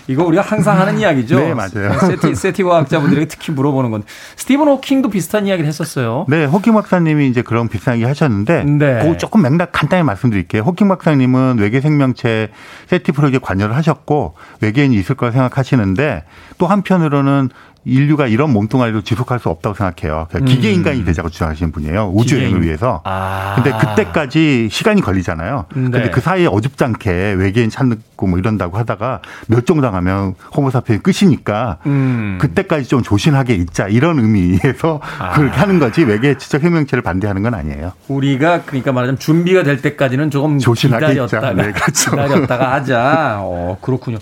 [0.06, 1.38] 이거 우리가 항상 하는 이야기죠.
[1.38, 1.92] 네, 맞아요.
[2.00, 4.04] SETI, SETI 과학자분들에게 특히 물어보는 건.
[4.36, 6.24] 스티븐 호킹도 비슷한 이야기를 했었어요.
[6.30, 9.02] 네, 호킹 박사님이 이제 그런 비슷한 이야기 하셨는데, 네.
[9.02, 10.62] 그 조금 맥락 간단히 말씀드릴게요.
[10.62, 12.48] 호킹 박사님은 외계 생명체
[12.86, 16.24] SETI 프로젝트 관여를 하셨고, 외계인이 있을 거라 생각하시는데,
[16.56, 17.50] 또 한편으로는
[17.84, 20.26] 인류가 이런 몸뚱아리로 지속할 수 없다고 생각해요.
[20.30, 20.74] 그러니까 기계 음.
[20.74, 22.12] 인간이 되자고 주장하시는 분이에요.
[22.14, 23.00] 우주 여행을 기계 위해서.
[23.04, 23.54] 아.
[23.56, 25.66] 근데 그때까지 시간이 걸리잖아요.
[25.74, 25.82] 네.
[25.82, 32.38] 근데 그 사이에 어줍잖게 외계인 찾고 뭐 이런다고 하다가 멸종당하면 호모사피ens 끝이니까 음.
[32.40, 35.32] 그때까지 좀 조신하게 있자 이런 의미에서 아.
[35.32, 37.92] 그렇게 하는 거지 외계 지적 생명체를 반대하는 건 아니에요.
[38.06, 41.52] 우리가 그러니까 말하자면 준비가 될 때까지는 조금 조신하게 기다렸다가.
[41.52, 42.10] 네, 그렇죠.
[42.12, 43.38] 기다렸다가 하자.
[43.40, 44.18] 어, 그렇군요.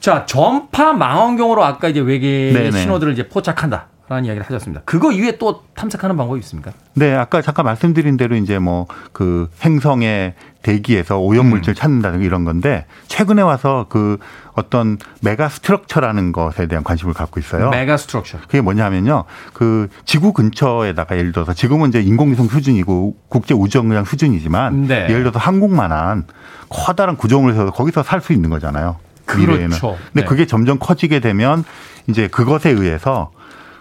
[0.00, 2.70] 자, 전파 망원경으로 아까 이제 외계의 네네.
[2.80, 3.86] 신호들을 이제 포착한다.
[4.10, 4.80] 라는 이야기를 하셨습니다.
[4.86, 6.72] 그거 이외에 또 탐색하는 방법이 있습니까?
[6.94, 10.32] 네, 아까 잠깐 말씀드린 대로 이제 뭐 그 행성의
[10.62, 14.16] 대기에서 오염물질 을 찾는다든가 이런 건데 최근에 와서 그
[14.54, 17.68] 어떤 megastructure라는 것에 대한 관심을 갖고 있어요.
[17.68, 18.38] megastructure.
[18.42, 19.24] 그게 뭐냐면요.
[19.52, 25.02] 그 지구 근처에다가 예를 들어서 지금은 이제 인공위성 수준이고 국제 우주정거장 수준이지만 네.
[25.10, 26.24] 예를 들어서 한국만한
[26.70, 28.96] 커다란 구조물을 해서 거기서 살 수 있는 거잖아요.
[29.36, 29.68] 미래에는.
[29.68, 29.96] 그렇죠.
[30.12, 30.24] 근데 네.
[30.24, 31.64] 그게 점점 커지게 되면
[32.06, 33.30] 이제 그것에 의해서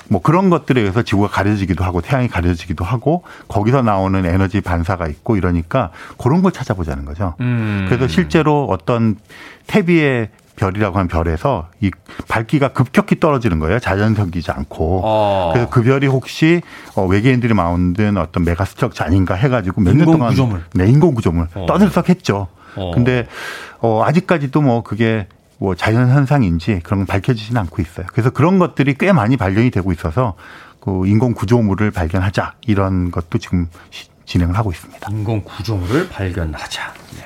[0.09, 5.35] 뭐 그런 것들에 의해서 지구가 가려지기도 하고 태양이 가려지기도 하고 거기서 나오는 에너지 반사가 있고
[5.35, 7.35] 이러니까 그런 걸 찾아보자는 거죠.
[7.41, 7.85] 음.
[7.89, 9.17] 그래서 실제로 어떤
[9.67, 11.91] 태비의 별이라고 하는 별에서 이
[12.27, 13.79] 밝기가 급격히 떨어지는 거예요.
[13.79, 15.01] 자연석이지 않고.
[15.03, 15.49] 어.
[15.53, 16.61] 그래서 그 별이 혹시
[16.95, 20.63] 어, 외계인들이 만든 어떤 메가 스트럭처 아닌가 해가지고 몇 년 동안 구조물.
[20.73, 21.65] 네, 인공 구조물 어.
[21.67, 22.47] 떠들썩했죠.
[22.75, 22.91] 어.
[22.93, 23.27] 근데
[23.81, 25.27] 어, 아직까지도 뭐 그게
[25.59, 28.05] 뭐 자연 현상인지 그런 건 밝혀지지는 않고 있어요.
[28.11, 30.35] 그래서 그런 것들이 꽤 많이 발견이 되고 있어서
[30.79, 35.07] 그 인공 구조물을 발견하자 이런 것도 지금 시- 진행을 하고 있습니다.
[35.11, 36.93] 인공 구조물을 발견하자.
[37.15, 37.23] 네.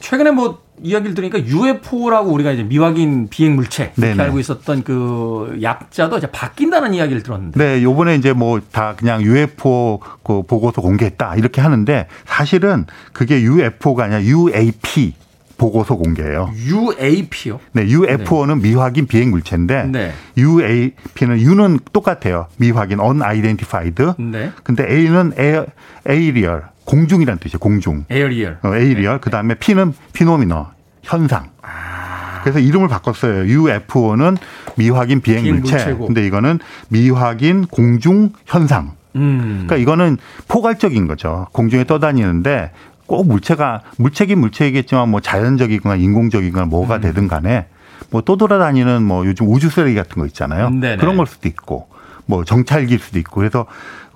[0.00, 4.22] 최근에 뭐 이야기를 들으니까 UFO라고 우리가 이제 미확인 비행 물체 이렇게 네네.
[4.24, 7.58] 알고 있었던 그 약자도 이제 바뀐다는 이야기를 들었는데.
[7.58, 14.04] 네, 요번에 이제 뭐 다 그냥 UFO 그 보고서 공개했다 이렇게 하는데 사실은 그게 UFO가
[14.04, 15.14] 아니라 UAP
[15.56, 16.50] 보고서 공개예요.
[16.66, 17.60] UAP요?
[17.72, 20.12] 네, UFO는 미확인 비행 물체인데 네.
[20.36, 22.46] UAP는 U는 똑같아요.
[22.56, 24.04] 미확인 unidentified.
[24.18, 24.50] 네.
[24.62, 25.66] 근데 A는 air,
[26.08, 27.58] aerial 공중이란 뜻이에요.
[27.58, 28.04] 공중.
[28.10, 28.58] aerial.
[28.62, 29.20] 어, aerial.
[29.20, 30.70] 그 다음에 P는 phenomena,
[31.02, 31.50] 현상.
[31.62, 32.40] 아.
[32.42, 33.46] 그래서 이름을 바꿨어요.
[33.46, 34.36] UFO는
[34.76, 35.76] 미확인 비행 비행 물체.
[35.76, 36.06] 물체고.
[36.06, 38.92] 근데 이거는 미확인 공중 현상.
[39.16, 39.64] 음.
[39.66, 41.46] 그러니까 이거는 포괄적인 거죠.
[41.52, 42.72] 공중에 떠다니는데
[43.06, 46.70] 꼭 물체가 물체긴 물체이겠지만 뭐 자연적이거나 인공적이거나 음.
[46.70, 47.66] 뭐가 되든 간에
[48.10, 50.70] 뭐 떠돌아다니는 뭐 요즘 우주 쓰레기 같은 거 있잖아요.
[50.70, 50.96] 네네.
[50.96, 51.88] 그런 걸 수도 있고
[52.26, 53.66] 뭐 정찰기일 수도 있고 그래서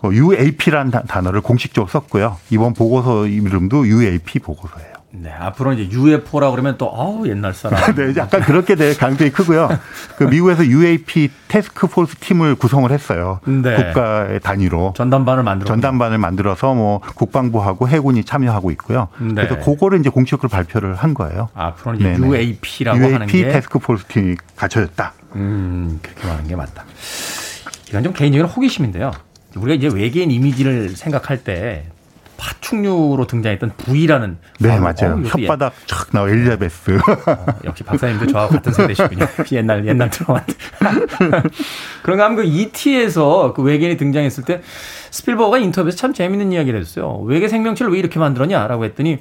[0.05, 2.36] UAP라는 단어를 공식적으로 썼고요.
[2.51, 4.97] 이번 보고서 이름도 UAP 보고서예요.
[5.11, 7.80] 네, 앞으로 이제 UFO라 그러면 또 아우 옛날 사람.
[7.96, 9.68] 네, 약간 그렇게 될 가능성이 크고요.
[10.16, 13.40] 그 미국에서 UAP 테스크 포스 팀을 구성을 했어요.
[13.46, 13.76] 네.
[13.76, 14.92] 국가의 단위로.
[14.96, 15.66] 전담반을 만들어.
[15.66, 19.09] 전담반을 만들어서 뭐 국방부하고 해군이 참여하고 있고요.
[19.18, 19.32] 네.
[19.34, 21.48] 그래서 그거를 이제 공식으로 발표를 한 거예요.
[21.54, 22.26] 앞으로는 이제 네네.
[22.26, 25.14] UAP라고 UAP 하는 게 테스크 포스 팀이 갖춰졌다.
[25.36, 26.84] 음, 그렇게 말하는 게 맞다.
[27.88, 29.12] 이건 좀 개인적인 호기심인데요.
[29.56, 31.86] 우리가 이제 외계인 이미지를 생각할 때
[32.39, 35.14] 파충류로 등장했던 V라는 네, 어, 맞아요.
[35.14, 36.93] 어, 혓바닥 촥 나와 엘리자베스.
[36.97, 39.26] 어, 역시 박사님도 저하고 같은 세대시군요.
[39.53, 40.41] 옛날 옛날 드라마.
[42.03, 44.62] 그런가 하면 그 E.T.에서 그 외계인이 등장했을 때
[45.11, 47.18] 스필버거가 인터뷰에서 참 재밌는 이야기를 했어요.
[47.24, 49.18] 외계 생명체를 왜 이렇게 만들었냐라고 했더니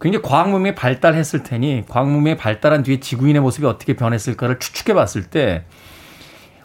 [0.00, 5.24] 굉장히 과학 문명이 발달했을 테니 과학 문명이 발달한 뒤에 지구인의 모습이 어떻게 변했을까를 추측해 봤을
[5.24, 5.64] 때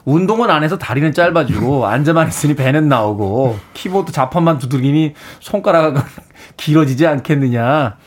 [0.06, 6.02] 운동은 안 해서 다리는 짧아지고 앉아만 있으니 배는 나오고 키보드 자판만 두들기니 손가락은
[6.58, 7.98] 길어지지 않겠느냐.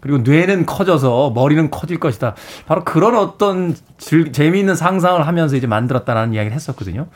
[0.00, 2.34] 그리고 뇌는 커져서 머리는 커질 것이다.
[2.66, 7.08] 바로 그런 어떤 즐, 재미있는 상상을 하면서 이제 만들었다라는 이야기를 했었거든요.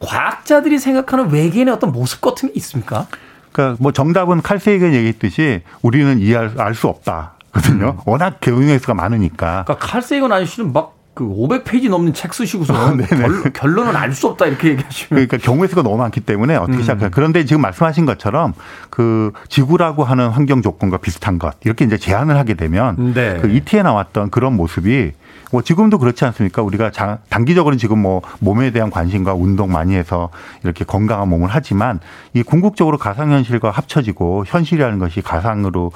[0.00, 3.06] 과학자들이 생각하는 외계인의 어떤 모습 같은 게 있습니까?
[3.52, 7.98] 그러니까 뭐 정답은 칼 세이건 얘기했듯이 우리는 이해할 알수 없다 거든요.
[8.04, 9.64] 워낙 경우의 수가 많으니까.
[9.64, 14.26] 그러니까 칼 세이건 아저씨는 막 그 500페이지 넘는 책 쓰시고서 결, 결론 은 알 수
[14.28, 17.08] 없다 이렇게 얘기하시면 그러니까 경우의 수가 너무 많기 때문에 어떻게 시작해요.
[17.12, 18.52] 그런데 지금 말씀하신 것처럼
[18.90, 23.38] 그 지구라고 하는 환경 조건과 비슷한 것 이렇게 이제 제안을 하게 되면 네.
[23.40, 25.12] 그 ET에 나왔던 그런 모습이
[25.52, 26.62] 뭐 지금도 그렇지 않습니까?
[26.62, 30.30] 우리가 자, 단기적으로는 지금 뭐 몸에 대한 관심과 운동 많이 해서
[30.64, 32.00] 이렇게 건강한 몸을 하지만
[32.32, 35.92] 이 궁극적으로 가상현실과 합쳐지고 현실이라는 것이 가상으로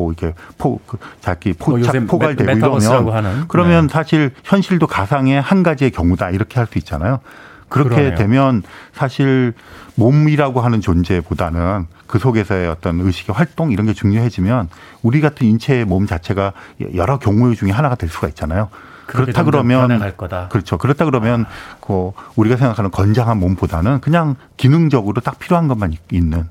[0.00, 3.44] 보 이게 포 그, 자기 뭐 포착 포괄되고 메- 메타버스라고 이러면.
[3.48, 3.92] 그러면 네.
[3.92, 7.20] 사실 현실도 가상의 한 가지의 경우다 이렇게 할 수 있잖아요.
[7.68, 8.14] 그렇게 그러네요.
[8.16, 9.52] 되면 사실
[9.94, 14.68] 몸이라고 하는 존재보다는 그 속에서의 어떤 의식의 활동 이런 게 중요해지면
[15.02, 16.52] 우리 같은 인체의 몸 자체가
[16.96, 18.68] 여러 경우의 중에 하나가 될 수가 있잖아요.
[19.06, 19.88] 그렇다 그러면.
[20.50, 20.78] 그렇죠.
[20.78, 21.44] 그렇다 그러면
[21.80, 26.46] 그 우리가 생각하는 건장한 몸보다는 그냥 기능적으로 딱 필요한 것만 있- 있는 뭐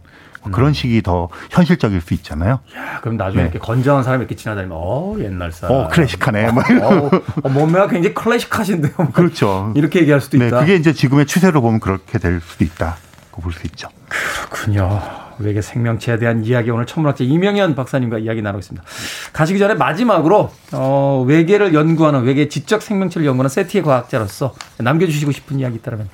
[0.52, 2.60] 그런 식이 더 현실적일 수 있잖아요.
[2.76, 3.50] 야, 그럼 나중에 네.
[3.50, 5.76] 이렇게 건장한 사람이 이렇게 지나다니면 어 옛날 사람.
[5.76, 6.52] 어 클래식하네.
[6.52, 7.10] 뭐 어,
[7.44, 8.94] 어, 몸매가 굉장히 클래식하신데요.
[8.98, 9.74] 뭐 그렇죠.
[9.76, 10.46] 이렇게 얘기할 수도 있다.
[10.46, 13.90] 네, 그게 이제 지금의 추세로 보면 그렇게 될 수도 있다고 볼 수 있죠.
[14.10, 15.02] 그렇군요.
[15.40, 18.86] 외계 생명체에 대한 이야기 오늘 천문학자 이명현 박사님과 이야기 나누겠습니다.
[19.32, 25.76] 가시기 전에 마지막으로 어, 외계를 연구하는 외계 지적 생명체를 연구하는 세티의 과학자로서 남겨주시고 싶은 이야기
[25.78, 26.10] 있다면.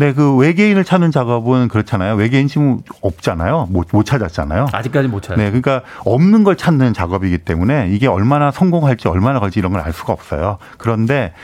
[0.00, 2.14] 네, 그 외계인을 찾는 작업은 그렇잖아요.
[2.14, 3.66] 외계인 지금 없잖아요.
[3.68, 4.68] 못, 못 찾았잖아요.
[4.72, 5.44] 아직까지 못 찾았어요.
[5.44, 9.92] 네, 그러니까 없는 걸 찾는 작업이기 때문에 이게 얼마나 성공할지 얼마나 걸지 이런 걸 알
[9.92, 10.56] 수가 없어요.
[10.78, 11.34] 그런데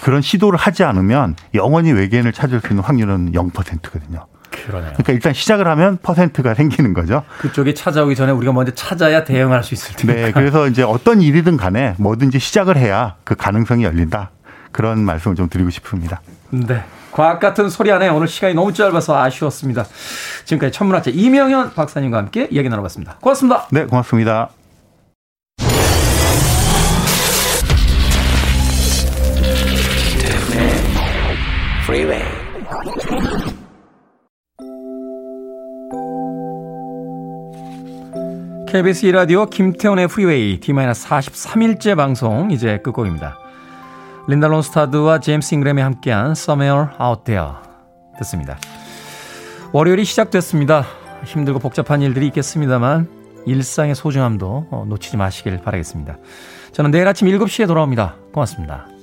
[0.00, 4.26] 그런 시도를 하지 않으면 영원히 외계인을 찾을 수 있는 확률은 0%거든요.
[4.50, 4.92] 그러네요.
[4.92, 7.24] 그러니까 일단 시작을 하면 퍼센트가 생기는 거죠.
[7.40, 10.26] 그쪽이 찾아오기 전에 우리가 먼저 찾아야 대응할 수 있을 테니까.
[10.26, 14.30] 네, 그래서 이제 어떤 일이든 간에 뭐든지 시작을 해야 그 가능성이 열린다.
[14.70, 16.20] 그런 말씀을 좀 드리고 싶습니다.
[16.50, 16.84] 네.
[17.14, 19.86] 과학 같은 소리 안에 오늘 시간이 너무 짧아서 아쉬웠습니다.
[20.46, 23.18] 지금까지 천문학자 이명현 박사님과 함께 이야기 나눠봤습니다.
[23.20, 23.68] 고맙습니다.
[23.70, 24.50] 네, 고맙습니다.
[38.66, 43.43] KBS 2라디오 김태훈의 프리웨이 D-43일째 방송 이제 끝곡입니다.
[44.26, 47.48] 린다 론스타드와 제임스 잉그램이 함께한 Somewhere Out There
[48.18, 48.58] 듣습니다.
[49.72, 50.84] 월요일이 시작됐습니다.
[51.24, 53.08] 힘들고 복잡한 일들이 있겠습니다만
[53.46, 56.16] 일상의 소중함도 놓치지 마시길 바라겠습니다.
[56.72, 58.16] 저는 내일 아침 7시에 돌아옵니다.
[58.32, 58.93] 고맙습니다.